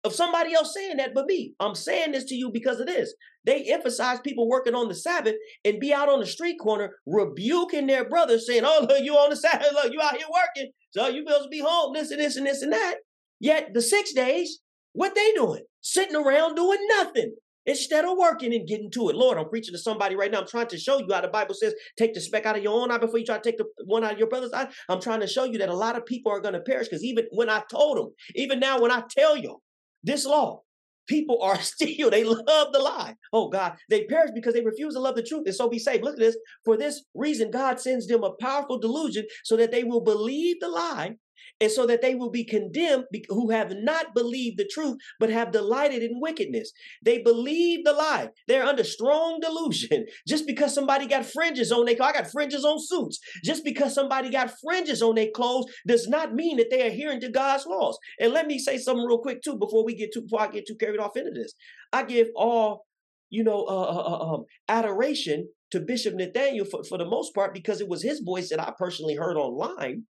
of 0.05 0.15
somebody 0.15 0.55
else 0.55 0.73
saying 0.75 0.97
that 0.97 1.15
but 1.15 1.27
me. 1.27 1.55
I'm 1.61 1.75
saying 1.75 2.13
this 2.13 2.25
to 2.25 2.35
you 2.35 2.51
because 2.51 2.81
of 2.81 2.87
this. 2.87 3.13
They 3.45 3.65
emphasize 3.65 4.21
people 4.21 4.49
working 4.49 4.75
on 4.75 4.89
the 4.89 4.95
Sabbath 4.95 5.35
and 5.65 5.81
be 5.81 5.93
out 5.93 6.09
on 6.09 6.21
the 6.21 6.27
street 6.27 6.57
corner 6.61 6.93
rebuking 7.07 7.87
their 7.87 8.09
brothers, 8.09 8.47
saying, 8.47 8.63
Oh, 8.65 8.87
look, 8.89 9.03
you 9.03 9.15
on 9.15 9.31
the 9.31 9.37
Sabbath, 9.37 9.69
look, 9.73 9.93
you 9.93 10.01
out 10.01 10.17
here 10.17 10.27
working, 10.33 10.71
so 10.91 11.09
you 11.09 11.25
supposed 11.27 11.45
to 11.45 11.49
be 11.49 11.61
home, 11.61 11.95
this 11.95 12.11
and 12.11 12.21
this 12.21 12.37
and 12.37 12.47
this 12.47 12.63
and 12.63 12.73
that. 12.73 12.97
Yet 13.41 13.71
the 13.73 13.83
six 13.83 14.13
days, 14.13 14.61
what 14.93 15.15
they 15.15 15.33
doing? 15.33 15.63
Sitting 15.81 16.17
around 16.17 16.55
doing 16.55 16.79
nothing 16.91 17.35
instead 17.71 18.05
of 18.05 18.19
working 18.19 18.53
and 18.53 18.67
getting 18.67 18.91
to 18.91 19.09
it. 19.09 19.17
Lord, 19.17 19.39
I'm 19.39 19.49
preaching 19.49 19.73
to 19.73 19.79
somebody 19.79 20.17
right 20.17 20.31
now. 20.31 20.41
I'm 20.41 20.47
trying 20.47 20.67
to 20.69 20.79
show 20.79 20.99
you 20.99 21.07
how 21.13 21.21
the 21.21 21.29
Bible 21.29 21.55
says, 21.55 21.75
take 21.97 22.15
the 22.15 22.21
speck 22.21 22.45
out 22.45 22.57
of 22.57 22.63
your 22.63 22.81
own 22.81 22.91
eye 22.91 22.99
before 22.99 23.19
you 23.19 23.25
try 23.25 23.39
to 23.39 23.43
take 23.43 23.59
the 23.59 23.67
one 23.85 24.05
out 24.05 24.13
of 24.13 24.19
your 24.19 24.29
brother's 24.29 24.53
eye. 24.53 24.69
I'm 24.89 25.01
trying 25.01 25.21
to 25.21 25.27
show 25.27 25.45
you 25.45 25.59
that 25.59 25.69
a 25.69 25.75
lot 25.75 25.97
of 25.97 26.05
people 26.05 26.33
are 26.33 26.41
going 26.41 26.55
to 26.55 26.61
perish 26.61 26.89
because 26.89 27.05
even 27.05 27.27
when 27.31 27.49
I 27.49 27.63
told 27.71 27.99
them, 27.99 28.13
even 28.35 28.59
now 28.59 28.81
when 28.81 28.91
I 28.91 29.05
tell 29.09 29.37
you 29.37 29.61
this 30.03 30.27
law, 30.27 30.63
people 31.07 31.41
are 31.43 31.61
still, 31.61 32.11
they 32.11 32.25
love 32.25 32.73
the 32.73 32.81
lie. 32.81 33.15
Oh 33.33 33.49
God, 33.49 33.77
they 33.89 34.05
perish 34.05 34.33
because 34.35 34.55
they 34.55 34.65
refuse 34.65 34.95
to 34.95 35.01
love 35.01 35.15
the 35.15 35.23
truth 35.23 35.45
and 35.47 35.55
so 35.55 35.69
be 35.69 35.79
saved. 35.79 36.03
Look 36.03 36.15
at 36.15 36.21
this. 36.21 36.37
For 36.65 36.77
this 36.77 37.05
reason, 37.15 37.51
God 37.51 37.81
sends 37.81 38.07
them 38.07 38.25
a 38.25 38.33
powerful 38.41 38.79
delusion 38.79 39.27
so 39.45 39.57
that 39.57 39.71
they 39.71 39.85
will 39.85 40.01
believe 40.01 40.57
the 40.61 40.69
lie 40.69 41.17
and 41.61 41.71
so 41.71 41.87
that 41.87 42.03
they 42.03 42.15
will 42.15 42.31
be 42.31 42.45
condemned 42.45 43.05
who 43.29 43.51
have 43.51 43.73
not 43.77 44.15
believed 44.15 44.59
the 44.59 44.67
truth 44.67 44.97
but 45.19 45.31
have 45.31 45.53
delighted 45.53 46.03
in 46.03 46.21
wickedness. 46.21 46.73
They 47.03 47.19
believe 47.19 47.85
the 47.85 47.93
lie. 47.93 48.31
They're 48.49 48.65
under 48.65 48.85
strong 48.85 49.41
delusion. 49.41 50.07
Just 50.27 50.47
because 50.47 50.75
somebody 50.75 51.07
got 51.07 51.27
fringes 51.27 51.73
on 51.73 51.85
their 51.85 52.01
i 52.03 52.13
got 52.13 52.31
fringes 52.31 52.65
on 52.65 52.79
suits. 52.81 53.19
Just 53.45 53.65
because 53.65 53.95
somebody 53.95 54.31
got 54.31 54.53
fringes 54.61 55.03
on 55.03 55.15
their 55.15 55.31
clothes 55.31 55.67
does 55.87 56.09
not 56.09 56.35
mean 56.35 56.57
that 56.57 56.71
they 56.71 56.83
are 56.83 56.91
adhering 56.91 57.21
to 57.21 57.29
god's 57.29 57.67
laws. 57.67 57.99
And 58.19 58.33
let 58.33 58.47
me 58.47 58.59
say 58.59 58.79
something 58.79 59.05
real 59.05 59.19
quick 59.19 59.43
too 59.43 59.57
before 59.57 59.85
we 59.85 59.95
get 59.95 60.13
too 60.13 60.23
before 60.23 60.43
i 60.43 60.49
get 60.49 60.67
too 60.67 60.77
carried 60.77 61.01
off 61.01 61.17
into 61.17 61.31
this. 61.31 61.55
I 61.93 62.05
give 62.05 62.29
all 62.35 62.87
you 63.29 63.45
know 63.45 63.65
uh, 63.65 63.83
uh, 63.83 64.03
uh 64.03 64.35
um, 64.35 64.45
adoration 64.69 65.49
to 65.71 65.81
bishop 65.81 66.15
nathaniel 66.15 66.65
for, 66.65 66.83
for 66.85 66.99
the 66.99 67.05
most 67.05 67.35
part 67.35 67.55
because 67.55 67.81
it 67.81 67.89
was 67.89 68.03
his 68.03 68.21
voice 68.21 68.49
that 68.51 68.61
i 68.61 68.73
personally 68.77 69.15
heard 69.15 69.37
online 69.37 70.03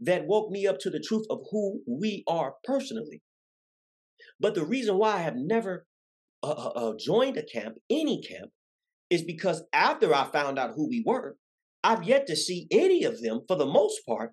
that 0.00 0.26
woke 0.26 0.50
me 0.50 0.66
up 0.66 0.78
to 0.80 0.90
the 0.90 1.00
truth 1.00 1.26
of 1.30 1.40
who 1.50 1.82
we 1.86 2.24
are 2.26 2.54
personally. 2.64 3.22
But 4.40 4.54
the 4.54 4.64
reason 4.64 4.98
why 4.98 5.14
I 5.14 5.20
have 5.20 5.36
never 5.36 5.86
uh, 6.42 6.50
uh, 6.50 6.72
uh, 6.74 6.92
joined 6.98 7.36
a 7.36 7.44
camp, 7.44 7.76
any 7.88 8.20
camp, 8.20 8.50
is 9.10 9.22
because 9.22 9.62
after 9.72 10.12
I 10.14 10.24
found 10.24 10.58
out 10.58 10.72
who 10.74 10.88
we 10.88 11.02
were, 11.06 11.36
I've 11.84 12.04
yet 12.04 12.26
to 12.26 12.36
see 12.36 12.66
any 12.70 13.04
of 13.04 13.20
them, 13.20 13.42
for 13.46 13.56
the 13.56 13.66
most 13.66 14.00
part, 14.06 14.32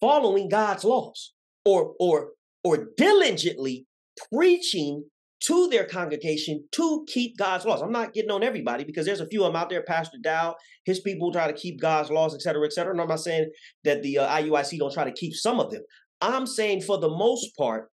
following 0.00 0.48
God's 0.48 0.84
laws 0.84 1.32
or 1.64 1.94
or 1.98 2.32
or 2.62 2.88
diligently 2.96 3.86
preaching 4.32 5.04
to 5.46 5.68
their 5.68 5.84
congregation 5.84 6.64
to 6.72 7.04
keep 7.06 7.36
God's 7.36 7.64
laws. 7.64 7.82
I'm 7.82 7.92
not 7.92 8.14
getting 8.14 8.30
on 8.30 8.42
everybody 8.42 8.84
because 8.84 9.04
there's 9.04 9.20
a 9.20 9.26
few 9.26 9.44
of 9.44 9.52
them 9.52 9.60
out 9.60 9.68
there, 9.68 9.82
Pastor 9.82 10.18
Dow, 10.22 10.54
his 10.84 11.00
people 11.00 11.32
try 11.32 11.46
to 11.46 11.52
keep 11.52 11.80
God's 11.80 12.10
laws, 12.10 12.34
et 12.34 12.40
cetera, 12.40 12.64
et 12.64 12.72
cetera. 12.72 12.92
And 12.92 13.00
I'm 13.00 13.08
not 13.08 13.20
saying 13.20 13.50
that 13.84 14.02
the 14.02 14.18
uh, 14.18 14.28
IUIC 14.28 14.78
don't 14.78 14.92
try 14.92 15.04
to 15.04 15.12
keep 15.12 15.34
some 15.34 15.60
of 15.60 15.70
them. 15.70 15.82
I'm 16.20 16.46
saying 16.46 16.82
for 16.82 16.98
the 16.98 17.10
most 17.10 17.56
part, 17.56 17.90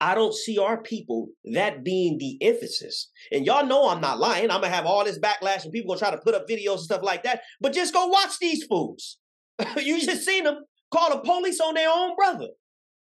I 0.00 0.14
don't 0.14 0.34
see 0.34 0.58
our 0.58 0.80
people 0.80 1.28
that 1.52 1.84
being 1.84 2.18
the 2.18 2.38
emphasis. 2.40 3.10
And 3.32 3.44
y'all 3.44 3.66
know 3.66 3.88
I'm 3.88 4.00
not 4.00 4.18
lying. 4.18 4.50
I'm 4.50 4.60
gonna 4.60 4.68
have 4.68 4.86
all 4.86 5.04
this 5.04 5.18
backlash 5.18 5.64
and 5.64 5.72
people 5.72 5.94
gonna 5.94 5.98
try 5.98 6.10
to 6.10 6.22
put 6.22 6.34
up 6.34 6.48
videos 6.48 6.74
and 6.74 6.82
stuff 6.82 7.02
like 7.02 7.24
that. 7.24 7.42
But 7.60 7.72
just 7.72 7.92
go 7.92 8.06
watch 8.06 8.38
these 8.40 8.64
fools. 8.64 9.18
you 9.76 10.00
just 10.00 10.24
seen 10.24 10.44
them 10.44 10.64
call 10.92 11.10
the 11.10 11.20
police 11.20 11.60
on 11.60 11.74
their 11.74 11.90
own 11.90 12.14
brother. 12.16 12.48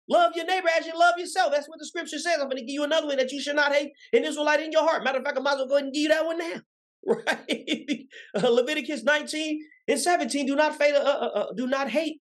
Love 0.09 0.33
your 0.35 0.45
neighbor 0.45 0.69
as 0.79 0.87
you 0.87 0.99
love 0.99 1.15
yourself. 1.17 1.51
That's 1.53 1.69
what 1.69 1.79
the 1.79 1.87
scripture 1.87 2.19
says. 2.19 2.35
I'm 2.35 2.49
going 2.49 2.59
to 2.59 2.65
give 2.65 2.75
you 2.75 2.85
another 2.85 3.07
one 3.07 3.17
that 3.17 3.33
you 3.33 3.41
should 3.41 3.57
not 3.57 3.73
hate 3.73 3.93
an 4.13 4.25
Israelite 4.25 4.61
in 4.61 4.71
your 4.71 4.83
heart. 4.83 5.03
Matter 5.03 5.19
of 5.19 5.25
fact, 5.25 5.39
I 5.39 5.41
might 5.41 5.53
as 5.53 5.59
well 5.59 5.69
go 5.69 5.75
ahead 5.77 5.85
and 5.85 5.95
give 5.95 6.03
you 6.03 6.09
that 6.09 6.27
one 6.27 6.39
now. 6.39 6.61
Right? 7.07 8.07
uh, 8.35 8.49
Leviticus 8.49 9.05
19 9.05 9.61
and 9.89 10.01
17. 10.01 10.47
Do 10.47 10.57
not, 10.57 10.77
fail, 10.77 10.97
uh, 10.97 11.01
uh, 11.01 11.31
uh, 11.35 11.53
do 11.55 11.67
not 11.67 11.91
hate 11.91 12.21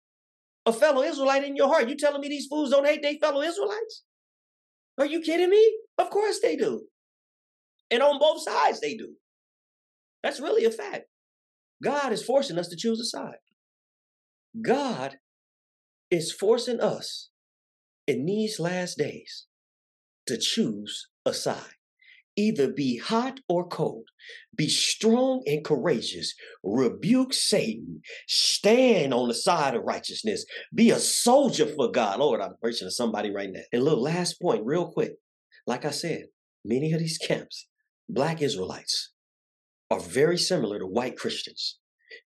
a 0.65 0.73
fellow 0.73 1.03
Israelite 1.03 1.45
in 1.45 1.55
your 1.55 1.69
heart. 1.69 1.89
You 1.89 1.97
telling 1.97 2.21
me 2.23 2.29
these 2.29 2.47
fools 2.47 2.71
don't 2.71 2.87
hate 2.87 3.03
their 3.03 3.15
fellow 3.21 3.43
Israelites? 3.43 4.05
Are 4.99 5.07
you 5.07 5.21
kidding 5.21 5.51
me? 5.51 5.77
Of 5.99 6.09
course 6.09 6.41
they 6.41 6.57
do. 6.57 6.87
And 7.91 8.03
on 8.03 8.19
both 8.19 8.43
sides 8.43 8.81
they 8.81 8.97
do. 8.97 9.15
That's 10.23 10.41
really 10.41 10.65
a 10.65 10.71
fact. 10.71 11.05
God 11.83 12.13
is 12.13 12.23
forcing 12.23 12.59
us 12.59 12.69
to 12.69 12.77
choose 12.77 13.01
a 13.01 13.05
side. 13.05 13.39
God 14.63 15.17
is 16.11 16.33
forcing 16.33 16.81
us 16.81 17.31
in 18.11 18.27
these 18.27 18.59
last 18.59 18.99
days 18.99 19.47
to 20.27 20.37
choose 20.37 21.09
a 21.25 21.33
side. 21.33 21.77
Either 22.37 22.73
be 22.73 22.97
hot 22.99 23.41
or 23.49 23.67
cold, 23.67 24.09
be 24.57 24.69
strong 24.69 25.43
and 25.47 25.65
courageous, 25.65 26.35
rebuke 26.63 27.35
Satan, 27.35 28.01
stand 28.29 29.13
on 29.13 29.29
the 29.29 29.35
side 29.35 29.75
of 29.75 29.83
righteousness, 29.83 30.45
be 30.75 30.91
a 30.91 30.99
soldier 30.99 31.67
for 31.67 31.91
God. 31.91 32.21
Lord, 32.21 32.41
I'm 32.41 32.55
preaching 32.63 32.87
to 32.87 32.93
somebody 32.93 33.31
right 33.31 33.51
now. 33.53 33.61
And 33.73 33.83
look, 33.83 33.99
last 33.99 34.41
point, 34.41 34.63
real 34.65 34.91
quick. 34.91 35.13
Like 35.67 35.85
I 35.85 35.91
said, 35.91 36.27
many 36.65 36.93
of 36.93 37.01
these 37.01 37.19
camps, 37.19 37.69
black 38.09 38.41
Israelites, 38.41 39.13
are 39.91 40.01
very 40.01 40.39
similar 40.39 40.79
to 40.79 40.87
white 40.87 41.17
Christians. 41.17 41.79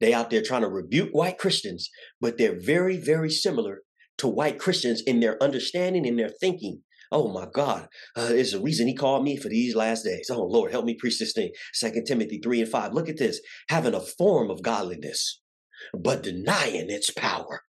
They 0.01 0.12
out 0.12 0.31
there 0.31 0.42
trying 0.42 0.62
to 0.62 0.68
rebuke 0.68 1.11
white 1.12 1.38
Christians, 1.38 1.88
but 2.21 2.38
they're 2.38 2.61
very, 2.61 2.99
very 2.99 3.31
similar 3.31 3.83
to 4.18 4.29
white 4.29 4.59
Christians 4.59 5.03
in 5.03 5.20
their 5.20 5.42
understanding, 5.42 6.05
in 6.05 6.16
their 6.16 6.31
thinking. 6.40 6.83
Oh 7.11 7.31
my 7.31 7.46
God, 7.53 7.88
uh, 8.16 8.29
there's 8.29 8.55
a 8.55 8.61
reason 8.61 8.88
he 8.88 8.94
called 8.94 9.22
me 9.22 9.37
for 9.37 9.48
these 9.48 9.77
last 9.77 10.03
days. 10.03 10.31
Oh 10.31 10.44
Lord, 10.44 10.72
help 10.72 10.87
me 10.87 10.96
preach 10.98 11.18
this 11.18 11.35
thing. 11.35 11.51
Second 11.75 12.07
Timothy 12.07 12.40
3 12.42 12.62
and 12.62 12.70
5. 12.70 12.94
Look 12.94 13.09
at 13.11 13.18
this. 13.18 13.40
Having 13.68 13.94
a 13.94 14.01
form 14.01 14.51
of 14.51 14.62
godliness, 14.62 15.42
but 15.92 16.22
denying 16.22 16.88
its 16.88 17.11
power. 17.11 17.62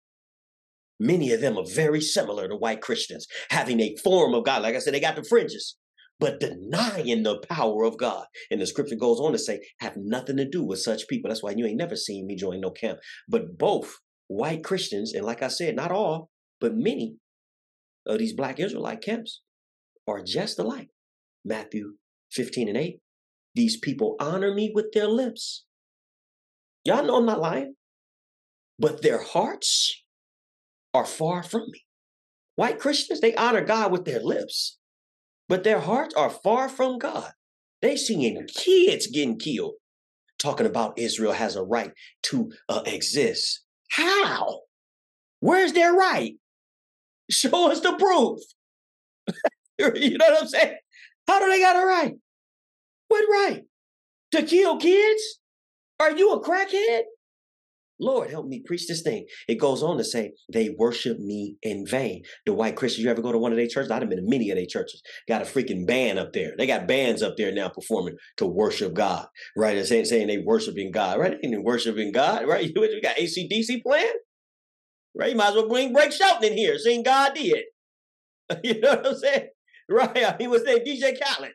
Many 1.00 1.34
of 1.34 1.42
them 1.42 1.58
are 1.58 1.66
very 1.66 2.00
similar 2.00 2.48
to 2.48 2.56
white 2.56 2.80
Christians, 2.80 3.28
having 3.50 3.82
a 3.82 3.96
form 3.98 4.34
of 4.34 4.46
God. 4.46 4.62
Like 4.62 4.76
I 4.76 4.80
said, 4.80 4.94
they 4.94 5.02
got 5.02 5.18
the 5.18 5.24
fringes, 5.24 5.76
but 6.20 6.40
denying 6.40 7.24
the 7.24 7.40
power 7.50 7.84
of 7.84 7.98
God. 7.98 8.26
And 8.50 8.62
the 8.62 8.68
scripture 8.68 8.96
goes 8.96 9.20
on 9.20 9.34
to 9.34 9.40
say, 9.40 9.60
have 9.80 9.98
nothing 9.98 10.38
to 10.38 10.48
do 10.48 10.64
with 10.64 10.80
such 10.80 11.08
people. 11.10 11.28
That's 11.28 11.44
why 11.44 11.52
you 11.52 11.66
ain't 11.66 11.78
never 11.78 11.98
seen 11.98 12.28
me 12.28 12.38
join 12.38 12.62
no 12.62 12.72
camp. 12.72 13.00
But 13.28 13.58
both 13.58 13.98
white 14.28 14.64
Christians, 14.64 15.14
and 15.14 15.26
like 15.26 15.44
I 15.44 15.50
said, 15.50 15.76
not 15.76 15.92
all, 15.92 16.30
but 16.64 16.74
many 16.74 17.18
of 18.08 18.20
these 18.20 18.34
black 18.34 18.58
Israelite 18.58 19.02
camps 19.02 19.42
are 20.08 20.24
just 20.24 20.58
alike. 20.58 20.88
Matthew 21.44 21.96
15 22.32 22.70
and 22.70 22.78
8. 22.78 23.00
These 23.54 23.78
people 23.82 24.16
honor 24.18 24.54
me 24.54 24.72
with 24.74 24.94
their 24.94 25.10
lips. 25.10 25.66
Y'all 26.86 27.06
know 27.06 27.18
I'm 27.18 27.26
not 27.26 27.42
lying. 27.42 27.76
But 28.80 29.02
their 29.02 29.22
hearts 29.22 30.04
are 30.94 31.06
far 31.06 31.44
from 31.44 31.64
me. 31.70 31.82
White 32.56 32.80
Christians, 32.80 33.20
they 33.20 33.36
honor 33.36 33.66
God 33.66 33.92
with 33.92 34.06
their 34.06 34.22
lips, 34.22 34.78
but 35.50 35.66
their 35.66 35.82
hearts 35.82 36.16
are 36.16 36.30
far 36.30 36.70
from 36.70 36.98
God. 36.98 37.32
They 37.82 37.98
seeing 37.98 38.42
kids 38.56 39.08
getting 39.08 39.38
killed, 39.38 39.74
talking 40.40 40.66
about 40.66 40.98
Israel 40.98 41.34
has 41.34 41.58
a 41.58 41.64
right 41.64 41.92
to 42.30 42.52
uh, 42.70 42.84
exist. 42.86 43.66
How? 43.92 44.62
Where's 45.42 45.74
their 45.74 45.92
right? 45.92 46.36
Show 47.30 47.72
us 47.72 47.80
the 47.82 47.94
proof. 47.94 48.40
you 49.96 50.18
know 50.18 50.26
what 50.26 50.42
I'm 50.44 50.48
saying? 50.48 50.76
How 51.28 51.40
do 51.40 51.50
they 51.50 51.60
got 51.60 51.82
a 51.82 51.86
right? 51.86 52.14
What 53.08 53.26
right? 53.30 53.64
To 54.32 54.44
kill 54.44 54.78
kids? 54.78 55.40
Are 56.00 56.12
you 56.12 56.34
a 56.34 56.44
crackhead? 56.44 57.04
Lord, 58.00 58.32
help 58.32 58.48
me 58.48 58.62
preach 58.66 58.88
this 58.88 59.02
thing. 59.02 59.26
It 59.48 59.56
goes 59.56 59.84
on 59.84 59.98
to 59.98 60.04
say, 60.04 60.34
they 60.52 60.76
worship 60.78 61.20
me 61.20 61.56
in 61.62 61.86
vain. 61.86 62.24
The 62.46 62.54
white 62.54 62.76
Christians, 62.76 63.06
you 63.06 63.12
ever 63.12 63.22
go 63.22 63.32
to 63.32 63.38
one 63.38 63.52
of 63.52 63.58
their 63.58 63.68
churches? 63.68 63.92
I've 63.92 64.02
been 64.10 64.18
to 64.18 64.30
many 64.30 64.50
of 64.50 64.58
their 64.58 64.66
churches. 64.66 65.02
Got 65.28 65.44
a 65.44 65.46
freaking 65.46 65.86
band 65.88 66.20
up 66.20 66.34
there. 66.34 66.54
They 66.58 66.68
got 66.68 66.88
bands 66.88 67.22
up 67.22 67.36
there 67.38 67.54
now 67.54 67.70
performing 67.70 68.16
to 68.38 68.46
worship 68.46 68.94
God, 68.94 69.28
right? 69.56 69.78
And 69.78 69.86
saying, 69.86 70.06
saying 70.06 70.28
they 70.28 70.40
worshiping 70.40 70.92
God, 70.92 71.20
right? 71.20 71.38
They 71.42 71.58
worshiping 71.58 72.12
God, 72.12 72.48
right? 72.48 72.64
You 72.76 73.02
got 73.02 73.16
ACDC 73.16 73.84
playing? 73.84 74.14
Right? 75.16 75.32
You 75.32 75.38
might 75.38 75.50
as 75.50 75.56
well 75.56 75.70
bring 75.70 75.94
Blake 75.94 76.12
Shelton 76.12 76.52
in 76.52 76.58
here, 76.58 76.78
seeing 76.78 77.04
God 77.04 77.34
did. 77.36 77.64
you 78.64 78.80
know 78.80 78.96
what 78.96 79.08
I'm 79.08 79.16
saying? 79.16 79.48
Right? 79.90 80.40
Mean, 80.40 80.50
what's 80.50 80.66
name? 80.66 80.80
DJ 80.80 81.20
Khaled. 81.22 81.52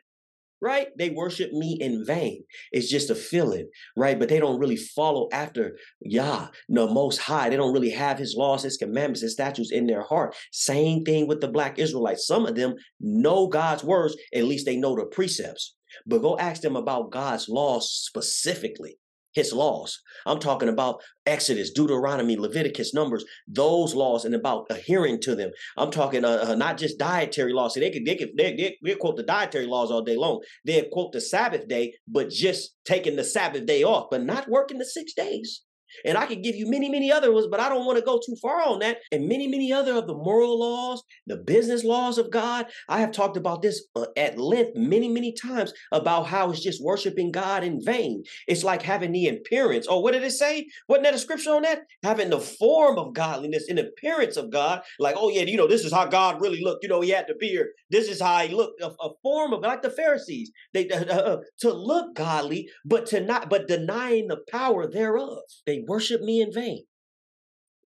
Right? 0.61 0.87
They 0.97 1.09
worship 1.09 1.53
me 1.53 1.77
in 1.79 2.05
vain. 2.05 2.43
It's 2.73 2.89
just 2.89 3.09
a 3.09 3.15
feeling, 3.15 3.69
right? 3.95 4.19
But 4.19 4.27
they 4.27 4.39
don't 4.39 4.59
really 4.59 4.75
follow 4.75 5.29
after 5.31 5.77
Yah, 6.01 6.49
the 6.67 6.85
Most 6.87 7.17
High. 7.19 7.49
They 7.49 7.55
don't 7.55 7.73
really 7.73 7.91
have 7.91 8.17
His 8.17 8.35
laws, 8.37 8.63
His 8.63 8.75
commandments, 8.75 9.21
His 9.21 9.33
statutes 9.33 9.71
in 9.71 9.87
their 9.87 10.03
heart. 10.03 10.35
Same 10.51 11.05
thing 11.05 11.27
with 11.27 11.39
the 11.39 11.47
Black 11.47 11.79
Israelites. 11.79 12.27
Some 12.27 12.45
of 12.45 12.55
them 12.55 12.75
know 12.99 13.47
God's 13.47 13.85
words, 13.85 14.17
at 14.33 14.43
least 14.43 14.65
they 14.65 14.75
know 14.75 14.95
the 14.95 15.05
precepts. 15.05 15.75
But 16.05 16.21
go 16.21 16.37
ask 16.37 16.61
them 16.61 16.75
about 16.75 17.11
God's 17.11 17.47
laws 17.47 17.89
specifically 17.89 18.97
his 19.33 19.53
laws. 19.53 19.99
I'm 20.25 20.39
talking 20.39 20.69
about 20.69 21.01
Exodus, 21.25 21.71
Deuteronomy, 21.71 22.35
Leviticus, 22.37 22.93
Numbers, 22.93 23.23
those 23.47 23.93
laws, 23.93 24.25
and 24.25 24.35
about 24.35 24.67
adhering 24.69 25.21
to 25.21 25.35
them. 25.35 25.51
I'm 25.77 25.91
talking 25.91 26.25
uh, 26.25 26.45
uh, 26.49 26.55
not 26.55 26.77
just 26.77 26.97
dietary 26.97 27.53
laws. 27.53 27.73
See, 27.73 27.79
they 27.79 27.91
could 27.91 28.05
they 28.05 28.15
could 28.15 28.29
they, 28.37 28.77
they, 28.83 28.95
quote 28.95 29.17
the 29.17 29.23
dietary 29.23 29.67
laws 29.67 29.91
all 29.91 30.01
day 30.01 30.17
long. 30.17 30.41
They 30.65 30.87
quote 30.91 31.11
the 31.11 31.21
Sabbath 31.21 31.67
day, 31.67 31.93
but 32.07 32.29
just 32.29 32.75
taking 32.85 33.15
the 33.15 33.23
Sabbath 33.23 33.65
day 33.65 33.83
off, 33.83 34.07
but 34.09 34.23
not 34.23 34.49
working 34.49 34.77
the 34.77 34.85
six 34.85 35.13
days. 35.13 35.61
And 36.05 36.17
I 36.17 36.25
could 36.25 36.43
give 36.43 36.55
you 36.55 36.69
many, 36.69 36.89
many 36.89 37.11
other 37.11 37.31
ones, 37.31 37.47
but 37.49 37.59
I 37.59 37.69
don't 37.69 37.85
want 37.85 37.97
to 37.97 38.05
go 38.05 38.19
too 38.23 38.35
far 38.41 38.61
on 38.61 38.79
that. 38.79 38.99
And 39.11 39.27
many, 39.27 39.47
many 39.47 39.71
other 39.71 39.93
of 39.93 40.07
the 40.07 40.15
moral 40.15 40.59
laws, 40.59 41.03
the 41.27 41.37
business 41.37 41.83
laws 41.83 42.17
of 42.17 42.31
God. 42.31 42.67
I 42.87 42.99
have 42.99 43.11
talked 43.11 43.37
about 43.37 43.61
this 43.61 43.85
uh, 43.95 44.05
at 44.17 44.37
length 44.37 44.75
many, 44.75 45.07
many 45.07 45.33
times 45.33 45.73
about 45.91 46.23
how 46.23 46.51
it's 46.51 46.61
just 46.61 46.83
worshiping 46.83 47.31
God 47.31 47.63
in 47.63 47.83
vain. 47.83 48.23
It's 48.47 48.63
like 48.63 48.81
having 48.81 49.11
the 49.11 49.27
appearance. 49.27 49.87
Oh, 49.89 49.99
what 49.99 50.13
did 50.13 50.23
it 50.23 50.31
say? 50.31 50.67
Wasn't 50.87 51.03
that 51.03 51.13
a 51.13 51.19
scripture 51.19 51.51
on 51.51 51.63
that? 51.63 51.81
Having 52.03 52.29
the 52.29 52.39
form 52.39 52.97
of 52.97 53.13
godliness 53.13 53.67
in 53.67 53.77
appearance 53.77 54.37
of 54.37 54.51
God. 54.51 54.81
Like, 54.99 55.15
oh, 55.17 55.29
yeah, 55.29 55.43
you 55.43 55.57
know, 55.57 55.67
this 55.67 55.85
is 55.85 55.93
how 55.93 56.05
God 56.05 56.41
really 56.41 56.61
looked. 56.63 56.83
You 56.83 56.89
know, 56.89 57.01
he 57.01 57.09
had 57.09 57.25
the 57.27 57.35
beard. 57.39 57.67
This 57.89 58.07
is 58.07 58.21
how 58.21 58.39
he 58.39 58.53
looked. 58.53 58.81
A, 58.81 58.87
a 58.87 59.09
form 59.21 59.53
of 59.53 59.61
like 59.61 59.81
the 59.81 59.89
Pharisees. 59.89 60.51
They 60.73 60.89
uh, 60.89 61.05
uh, 61.05 61.37
to 61.59 61.73
look 61.73 62.15
godly, 62.15 62.69
but 62.85 63.05
to 63.07 63.21
not, 63.21 63.49
but 63.49 63.67
denying 63.67 64.27
the 64.27 64.39
power 64.49 64.89
thereof. 64.89 65.39
They 65.65 65.78
worship 65.87 66.21
me 66.21 66.41
in 66.41 66.51
vain. 66.51 66.85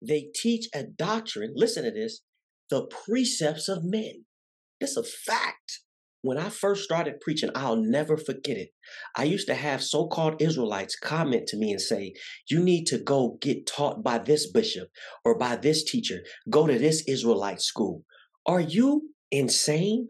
They 0.01 0.29
teach 0.33 0.67
a 0.73 0.83
doctrine, 0.83 1.53
listen 1.55 1.83
to 1.83 1.91
this, 1.91 2.21
the 2.69 2.87
precepts 2.87 3.67
of 3.69 3.83
men. 3.83 4.25
It's 4.79 4.97
a 4.97 5.03
fact. 5.03 5.81
When 6.23 6.37
I 6.37 6.49
first 6.49 6.83
started 6.83 7.19
preaching, 7.19 7.49
I'll 7.55 7.77
never 7.77 8.15
forget 8.15 8.57
it. 8.57 8.69
I 9.15 9.23
used 9.23 9.47
to 9.47 9.55
have 9.55 9.81
so 9.83 10.07
called 10.07 10.41
Israelites 10.41 10.95
comment 10.95 11.47
to 11.47 11.57
me 11.57 11.71
and 11.71 11.81
say, 11.81 12.13
You 12.47 12.63
need 12.63 12.85
to 12.87 12.99
go 12.99 13.37
get 13.41 13.65
taught 13.65 14.03
by 14.03 14.19
this 14.19 14.51
bishop 14.51 14.89
or 15.25 15.37
by 15.37 15.55
this 15.55 15.83
teacher. 15.83 16.19
Go 16.49 16.67
to 16.67 16.77
this 16.77 17.03
Israelite 17.07 17.61
school. 17.61 18.03
Are 18.45 18.59
you 18.61 19.09
insane? 19.31 20.09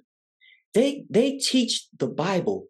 They, 0.73 1.05
they 1.09 1.37
teach 1.37 1.87
the 1.97 2.07
Bible, 2.07 2.67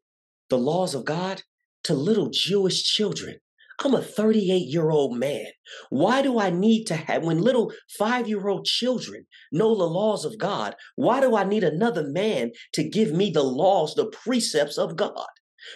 the 0.49 0.57
laws 0.57 0.93
of 0.93 1.05
God, 1.05 1.41
to 1.85 1.93
little 1.95 2.29
Jewish 2.29 2.83
children. 2.83 3.37
I'm 3.83 3.95
a 3.95 4.01
38 4.01 4.67
year 4.67 4.89
old 4.89 5.17
man. 5.17 5.47
Why 5.89 6.21
do 6.21 6.39
I 6.39 6.49
need 6.49 6.85
to 6.85 6.95
have, 6.95 7.23
when 7.23 7.41
little 7.41 7.73
five 7.97 8.27
year 8.27 8.47
old 8.47 8.65
children 8.65 9.25
know 9.51 9.75
the 9.75 9.85
laws 9.85 10.23
of 10.23 10.37
God, 10.37 10.75
why 10.95 11.19
do 11.19 11.35
I 11.35 11.43
need 11.43 11.63
another 11.63 12.03
man 12.07 12.51
to 12.73 12.87
give 12.87 13.11
me 13.11 13.31
the 13.31 13.43
laws, 13.43 13.95
the 13.95 14.05
precepts 14.05 14.77
of 14.77 14.95
God? 14.95 15.27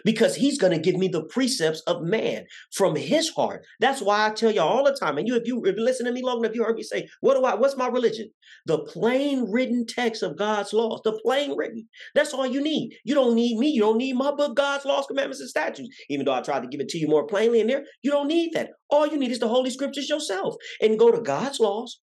Because 0.03 0.35
he's 0.35 0.59
going 0.59 0.73
to 0.73 0.79
give 0.79 0.95
me 0.95 1.07
the 1.07 1.23
precepts 1.25 1.81
of 1.87 2.03
man 2.03 2.45
from 2.71 2.95
his 2.95 3.29
heart. 3.29 3.65
That's 3.79 4.01
why 4.01 4.27
I 4.27 4.29
tell 4.29 4.51
you 4.51 4.61
all 4.61 4.75
all 4.75 4.83
the 4.83 4.97
time. 4.97 5.17
And 5.17 5.27
you, 5.27 5.35
if 5.35 5.47
you, 5.47 5.63
if 5.65 5.75
you 5.77 5.83
listen 5.83 6.05
to 6.05 6.11
me 6.11 6.21
long 6.21 6.39
enough, 6.39 6.55
you 6.55 6.63
heard 6.63 6.75
me 6.75 6.83
say, 6.83 7.07
what 7.21 7.35
do 7.35 7.43
I, 7.43 7.55
what's 7.55 7.77
my 7.77 7.87
religion? 7.87 8.29
The 8.65 8.79
plain 8.79 9.49
written 9.51 9.85
text 9.87 10.23
of 10.23 10.37
God's 10.37 10.73
laws, 10.73 11.01
the 11.03 11.19
plain 11.23 11.55
written. 11.55 11.87
That's 12.13 12.33
all 12.33 12.45
you 12.45 12.61
need. 12.61 12.95
You 13.03 13.15
don't 13.15 13.35
need 13.35 13.57
me. 13.57 13.69
You 13.69 13.81
don't 13.81 13.97
need 13.97 14.15
my 14.15 14.31
book, 14.31 14.55
God's 14.55 14.85
laws, 14.85 15.07
commandments, 15.07 15.39
and 15.39 15.49
statutes. 15.49 15.89
Even 16.09 16.25
though 16.25 16.33
I 16.33 16.41
tried 16.41 16.61
to 16.61 16.67
give 16.67 16.81
it 16.81 16.89
to 16.89 16.97
you 16.97 17.07
more 17.07 17.25
plainly 17.25 17.59
in 17.59 17.67
there, 17.67 17.83
you 18.01 18.11
don't 18.11 18.27
need 18.27 18.53
that. 18.53 18.71
All 18.89 19.07
you 19.07 19.17
need 19.17 19.31
is 19.31 19.39
the 19.39 19.47
Holy 19.47 19.69
Scriptures 19.69 20.09
yourself 20.09 20.55
and 20.81 20.99
go 20.99 21.11
to 21.11 21.21
God's 21.21 21.59
laws, 21.59 21.99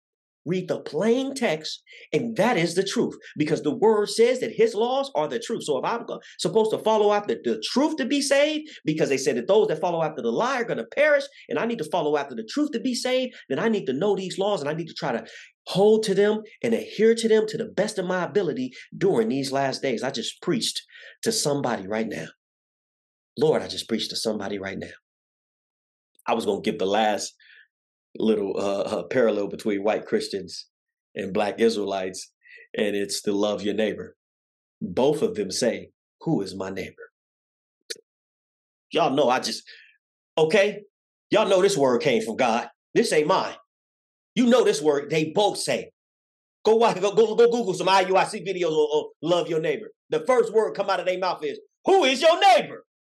Read 0.48 0.70
the 0.70 0.80
plain 0.80 1.36
text, 1.36 1.84
and 2.14 2.36
that 2.38 2.56
is 2.56 2.74
the 2.74 2.84
truth 2.84 3.16
because 3.36 3.62
the 3.62 3.76
word 3.76 4.10
says 4.10 4.40
that 4.40 4.54
his 4.54 4.74
laws 4.74 5.12
are 5.14 5.28
the 5.28 5.40
truth. 5.40 5.64
So 5.66 5.78
if 5.78 5.84
I'm 5.84 6.06
supposed 6.40 6.72
to 6.72 6.78
follow 6.80 7.12
after 7.12 7.36
the 7.44 7.62
truth 7.72 7.98
to 7.98 8.06
be 8.06 8.22
saved, 8.22 8.70
because 8.86 9.10
they 9.10 9.18
said 9.18 9.36
that 9.36 9.48
those 9.48 9.68
that 9.68 9.82
follow 9.82 10.02
after 10.02 10.22
the 10.22 10.32
lie 10.32 10.62
are 10.62 10.64
going 10.64 10.78
to 10.78 10.86
perish, 10.86 11.26
and 11.50 11.60
I 11.60 11.66
need 11.66 11.80
to 11.80 11.90
follow 11.92 12.16
after 12.16 12.34
the 12.34 12.48
truth 12.50 12.72
to 12.72 12.80
be 12.80 12.96
saved, 12.96 13.36
then 13.50 13.60
I 13.60 13.68
need 13.68 13.86
to 13.88 13.94
know 13.94 14.16
these 14.16 14.40
laws 14.40 14.62
and 14.62 14.70
I 14.70 14.74
need 14.74 14.88
to 14.88 14.94
try 14.94 15.12
to 15.12 15.26
hold 15.68 16.04
to 16.04 16.16
them 16.16 16.42
and 16.64 16.74
adhere 16.74 17.14
to 17.14 17.28
them 17.28 17.46
to 17.48 17.58
the 17.58 17.66
best 17.66 18.00
of 18.00 18.06
my 18.06 18.24
ability 18.24 18.72
during 18.98 19.28
these 19.28 19.52
last 19.52 19.82
days. 19.82 20.02
I 20.02 20.12
just 20.12 20.42
preached 20.42 20.82
to 21.24 21.32
somebody 21.32 21.88
right 21.88 22.08
now. 22.08 22.28
Lord, 23.38 23.62
I 23.62 23.68
just 23.68 23.90
preached 23.90 24.12
to 24.12 24.16
somebody 24.16 24.60
right 24.60 24.80
now. 24.80 24.88
I 26.26 26.34
was 26.34 26.46
going 26.46 26.64
to 26.64 26.72
give 26.72 26.80
the 26.80 26.86
last 26.86 27.34
little 28.20 28.54
uh, 28.58 28.82
uh, 28.82 29.04
parallel 29.04 29.48
between 29.48 29.84
white 29.84 30.06
Christians 30.06 30.68
and 31.16 31.34
black 31.34 31.60
Israelites, 31.60 32.32
and 32.76 32.96
it's 32.96 33.22
to 33.24 33.32
love 33.32 33.62
your 33.62 33.74
neighbor. 33.74 34.16
Both 34.82 35.22
of 35.22 35.36
them 35.36 35.52
say, 35.52 35.90
Who 36.22 36.42
is 36.42 36.56
my 36.56 36.70
neighbor? 36.70 37.12
Y'all 38.92 39.14
know 39.14 39.30
I 39.30 39.40
just, 39.40 39.64
okay? 40.38 40.82
Y'all 41.30 41.48
know 41.48 41.62
this 41.62 41.78
word 41.78 42.02
came 42.02 42.22
from 42.24 42.38
God. 42.38 42.70
This 42.94 43.12
ain't 43.12 43.28
mine. 43.28 43.56
You 44.36 44.46
know 44.46 44.64
this 44.64 44.82
word, 44.82 45.10
they 45.10 45.32
both 45.34 45.58
say. 45.58 45.92
Go 46.64 46.76
watch, 46.76 47.00
go, 47.00 47.14
go, 47.14 47.36
go 47.36 47.50
Google 47.50 47.74
some 47.74 47.88
IUIC 47.88 48.48
videos 48.48 48.72
on, 48.72 49.10
love 49.22 49.50
your 49.50 49.60
neighbor. 49.60 49.92
The 50.10 50.24
first 50.26 50.54
word 50.54 50.74
come 50.74 50.90
out 50.90 51.00
of 51.00 51.06
their 51.06 51.20
mouth 51.20 51.44
is, 51.44 51.60
Who 51.86 52.04
is 52.04 52.22
your 52.22 52.40
neighbor? 52.40 52.84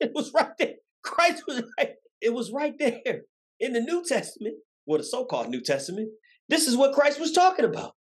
It 0.00 0.10
was 0.12 0.32
right 0.34 0.50
there. 0.58 0.74
Christ 1.02 1.44
was 1.46 1.62
right. 1.78 1.92
It 2.20 2.34
was 2.34 2.50
right 2.50 2.74
there 2.78 3.22
in 3.64 3.72
the 3.72 3.80
New 3.80 4.04
Testament, 4.04 4.56
or 4.86 4.98
the 4.98 5.04
so 5.04 5.24
called 5.24 5.48
New 5.48 5.62
Testament, 5.62 6.10
this 6.48 6.68
is 6.68 6.76
what 6.76 6.94
Christ 6.94 7.18
was 7.18 7.32
talking 7.32 7.64
about. 7.64 7.92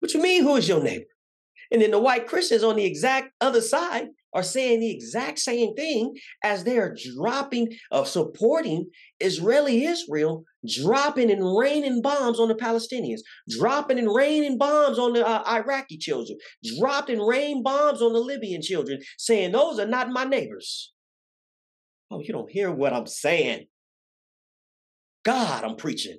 What 0.00 0.14
you 0.14 0.22
mean, 0.22 0.42
who 0.42 0.56
is 0.56 0.68
your 0.68 0.82
neighbor? 0.82 1.04
And 1.70 1.80
then 1.80 1.90
the 1.90 1.98
white 1.98 2.26
Christians 2.26 2.64
on 2.64 2.76
the 2.76 2.84
exact 2.84 3.32
other 3.40 3.60
side 3.60 4.08
are 4.34 4.42
saying 4.42 4.80
the 4.80 4.90
exact 4.90 5.38
same 5.38 5.74
thing 5.74 6.14
as 6.42 6.64
they 6.64 6.78
are 6.78 6.94
dropping 7.14 7.68
of 7.90 8.08
supporting 8.08 8.86
Israeli 9.20 9.84
Israel, 9.84 10.44
dropping 10.66 11.30
and 11.30 11.56
raining 11.56 12.00
bombs 12.02 12.40
on 12.40 12.48
the 12.48 12.54
Palestinians, 12.54 13.20
dropping 13.48 13.98
and 13.98 14.14
raining 14.14 14.58
bombs 14.58 14.98
on 14.98 15.12
the 15.12 15.26
uh, 15.26 15.42
Iraqi 15.48 15.98
children, 15.98 16.38
dropping 16.78 17.18
and 17.18 17.28
rain 17.28 17.62
bombs 17.62 18.00
on 18.00 18.12
the 18.12 18.20
Libyan 18.20 18.62
children, 18.62 18.98
saying 19.18 19.52
those 19.52 19.78
are 19.78 19.86
not 19.86 20.10
my 20.10 20.24
neighbors. 20.24 20.92
Oh, 22.10 22.20
you 22.20 22.32
don't 22.32 22.50
hear 22.50 22.70
what 22.70 22.92
I'm 22.92 23.06
saying. 23.06 23.66
God 25.24 25.64
I'm 25.64 25.76
preaching. 25.76 26.18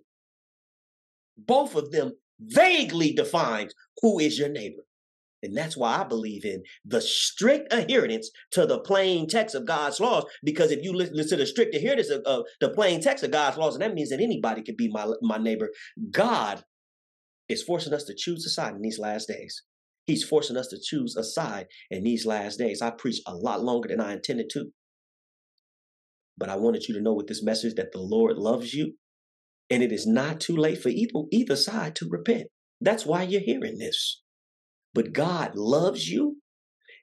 Both 1.38 1.76
of 1.76 1.92
them 1.92 2.13
vaguely 2.39 3.13
defines 3.13 3.74
who 4.02 4.20
is 4.20 4.38
your 4.38 4.50
neighbor. 4.50 4.84
And 5.44 5.58
that's 5.58 5.76
why 5.76 5.98
I 5.98 6.04
believe 6.06 6.46
in 6.46 6.63
the 6.86 7.02
strict 7.02 7.74
adherence 7.74 8.32
to 8.52 8.66
the 8.66 8.80
plain 8.80 9.28
text 9.28 9.56
of 9.56 9.66
God's 9.66 10.00
laws. 10.00 10.24
Because 10.42 10.72
if 10.72 10.82
you 10.84 10.94
listen 10.94 11.28
to 11.28 11.36
the 11.36 11.46
strict 11.46 11.76
adherence 11.76 12.10
of, 12.10 12.22
of 12.26 12.46
the 12.62 12.70
plain 12.70 13.02
text 13.02 13.26
of 13.26 13.32
God's 13.32 13.58
laws, 13.58 13.76
and 13.76 13.82
that 13.82 13.94
means 13.94 14.10
that 14.10 14.22
anybody 14.22 14.63
could 14.63 14.78
be 14.78 14.89
my, 14.89 15.06
my 15.22 15.38
neighbor, 15.38 15.70
God 16.12 16.63
is 17.50 17.62
forcing 17.62 17.94
us 17.94 18.06
to 18.06 18.16
choose 18.16 18.46
a 18.46 18.50
side 18.50 18.74
in 18.74 18.82
these 18.82 19.00
last 19.00 19.28
days. 19.28 19.63
He's 20.06 20.24
forcing 20.24 20.58
us 20.58 20.68
to 20.68 20.80
choose 20.82 21.16
a 21.18 21.24
side 21.24 21.68
in 21.92 22.04
these 22.04 22.26
last 22.26 22.58
days. 22.58 22.82
I 22.82 22.92
preached 22.92 23.24
a 23.28 23.36
lot 23.36 23.62
longer 23.62 23.89
than 23.89 24.00
I 24.00 24.13
intended 24.13 24.50
to. 24.52 24.72
But 26.38 26.50
I 26.50 26.56
wanted 26.56 26.88
you 26.88 26.96
to 26.96 27.02
know 27.02 27.13
with 27.13 27.28
this 27.28 27.43
message 27.43 27.76
that 27.76 27.91
the 27.91 28.00
Lord 28.00 28.38
loves 28.38 28.74
you 28.74 28.93
and 29.69 29.82
it 29.84 29.91
is 29.91 30.06
not 30.06 30.39
too 30.39 30.56
late 30.56 30.82
for 30.82 30.89
either, 30.89 31.12
either 31.32 31.56
side 31.56 31.96
to 31.98 32.08
repent. 32.10 32.48
That's 32.82 33.06
why 33.06 33.24
you're 33.24 33.41
hearing 33.41 33.78
this. 33.78 34.22
But 34.93 35.13
God 35.13 35.56
loves 35.56 36.10
you 36.10 36.38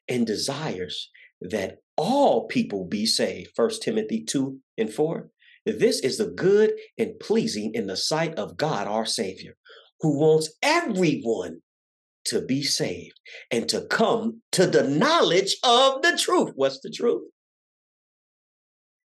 and 0.09 0.27
desires 0.27 1.11
that 1.41 1.79
all 1.97 2.47
people 2.47 2.87
be 2.87 3.07
saved. 3.07 3.51
1 3.57 3.71
Timothy 3.83 4.25
2 4.25 4.59
and 4.79 4.93
4. 4.93 5.31
This 5.67 6.01
is 6.01 6.19
the 6.19 6.31
good 6.31 6.73
and 6.99 7.19
pleasing 7.21 7.73
in 7.75 7.87
the 7.87 7.97
sight 7.97 8.35
of 8.35 8.57
God 8.57 8.87
our 8.87 9.07
Savior, 9.07 9.55
who 10.01 10.19
wants 10.19 10.53
everyone 10.63 11.61
to 12.27 12.43
be 12.45 12.63
saved 12.63 13.19
and 13.51 13.69
to 13.69 13.87
come 13.87 14.43
to 14.53 14.67
the 14.67 14.85
knowledge 14.85 15.57
of 15.63 16.03
the 16.03 16.19
truth. 16.19 16.53
What's 16.55 16.81
the 16.81 16.91
truth? 16.91 17.23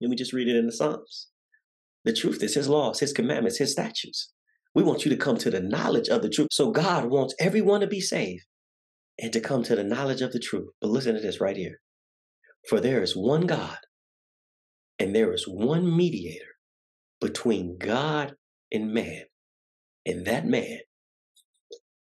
Let 0.02 0.10
me 0.10 0.16
just 0.16 0.34
read 0.34 0.48
it 0.48 0.56
in 0.56 0.66
the 0.66 0.72
Psalms. 0.72 1.28
The 2.04 2.14
truth 2.14 2.42
is 2.42 2.56
His 2.56 2.68
laws, 2.68 3.00
His 3.00 3.14
commandments, 3.14 3.60
His 3.60 3.72
statutes. 3.72 4.34
We 4.74 4.84
want 4.84 5.06
you 5.06 5.12
to 5.12 5.18
come 5.18 5.38
to 5.38 5.52
the 5.52 5.60
knowledge 5.60 6.10
of 6.10 6.22
the 6.22 6.30
truth. 6.30 6.50
So 6.52 6.72
God 6.72 7.06
wants 7.06 7.36
everyone 7.40 7.82
to 7.82 7.88
be 7.88 8.02
saved 8.02 8.46
and 9.20 9.32
to 9.34 9.40
come 9.40 9.64
to 9.64 9.76
the 9.76 9.84
knowledge 9.84 10.22
of 10.22 10.32
the 10.32 10.40
truth. 10.40 10.70
But 10.80 10.90
listen 10.90 11.14
to 11.16 11.22
this 11.22 11.42
right 11.42 11.58
here. 11.58 11.82
For 12.68 12.80
there 12.80 13.04
is 13.04 13.16
one 13.16 13.46
God 13.48 13.78
and 14.98 15.16
there 15.16 15.34
is 15.34 15.46
one 15.48 15.96
mediator 15.96 16.46
between 17.20 17.78
God 17.78 18.36
and 18.72 18.94
man. 18.94 19.24
And 20.06 20.26
that 20.26 20.46
man, 20.46 20.80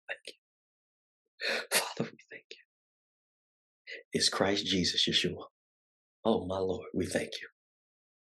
thank 0.08 0.28
you. 0.28 0.34
Father, 1.72 2.12
we 2.12 2.18
thank 2.30 2.46
you. 2.52 2.58
Is 4.14 4.30
Christ 4.30 4.66
Jesus, 4.66 5.08
Yeshua. 5.08 5.46
Oh, 6.24 6.46
my 6.46 6.60
Lord, 6.60 6.88
we 6.94 7.06
thank 7.06 7.32
you. 7.42 7.48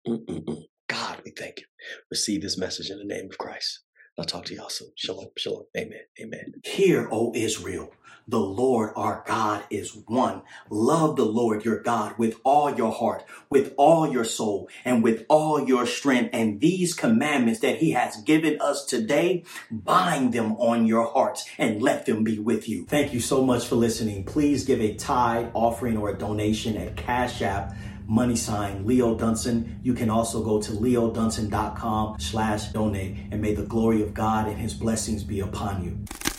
Mm-mm-mm. 0.08 0.64
God, 0.88 1.22
we 1.24 1.32
thank 1.32 1.60
you. 1.60 1.66
Receive 2.10 2.42
this 2.42 2.58
message 2.58 2.90
in 2.90 2.98
the 2.98 3.06
name 3.06 3.28
of 3.30 3.38
Christ. 3.38 3.80
I'll 4.18 4.26
talk 4.26 4.46
to 4.46 4.56
y'all 4.56 4.70
soon. 4.70 4.90
Shalom, 4.96 5.30
shalom. 5.38 5.64
Amen, 5.78 6.02
amen. 6.20 6.54
Hear, 6.64 7.08
O 7.12 7.32
Israel, 7.34 7.94
the 8.28 8.40
Lord 8.40 8.92
our 8.96 9.24
God 9.26 9.64
is 9.70 9.96
one. 10.08 10.42
Love 10.70 11.16
the 11.16 11.26
Lord 11.26 11.66
your 11.66 11.82
God 11.82 12.18
with 12.18 12.40
all 12.44 12.76
your 12.76 12.92
heart, 12.92 13.24
with 13.50 13.74
all 13.78 14.12
your 14.12 14.26
soul, 14.26 14.70
and 14.86 15.02
with 15.02 15.26
all 15.30 15.66
your 15.66 15.86
strength. 15.86 16.32
And 16.34 16.60
these 16.60 16.94
commandments 16.94 17.62
that 17.62 17.78
he 17.78 17.92
has 17.92 18.18
given 18.24 18.60
us 18.62 18.86
today, 18.86 19.44
bind 19.72 20.34
them 20.34 20.54
on 20.58 20.86
your 20.86 21.12
hearts 21.12 21.50
and 21.58 21.82
let 21.82 22.06
them 22.06 22.24
be 22.24 22.38
with 22.38 22.68
you. 22.68 22.86
Thank 22.86 23.14
you 23.14 23.20
so 23.22 23.44
much 23.44 23.66
for 23.66 23.76
listening. 23.76 24.26
Please 24.26 24.66
give 24.66 24.82
a 24.82 24.94
tithe, 24.96 25.50
offering, 25.54 25.98
or 25.98 26.10
a 26.10 26.18
donation 26.18 26.78
at 26.78 26.96
Cash 26.98 27.42
App 27.42 27.74
money 28.12 28.36
sign 28.36 28.86
Leo 28.86 29.18
Dunson. 29.18 29.80
You 29.84 29.94
can 29.94 30.10
also 30.10 30.44
go 30.44 30.62
to 30.62 30.72
leodunson.com 30.74 32.20
slash 32.20 32.68
donate 32.74 33.16
and 33.32 33.42
may 33.42 33.56
the 33.56 33.64
glory 33.64 34.02
of 34.02 34.14
God 34.14 34.48
and 34.50 34.60
his 34.60 34.74
blessings 34.74 35.24
be 35.24 35.40
upon 35.40 35.84
you. 35.86 36.31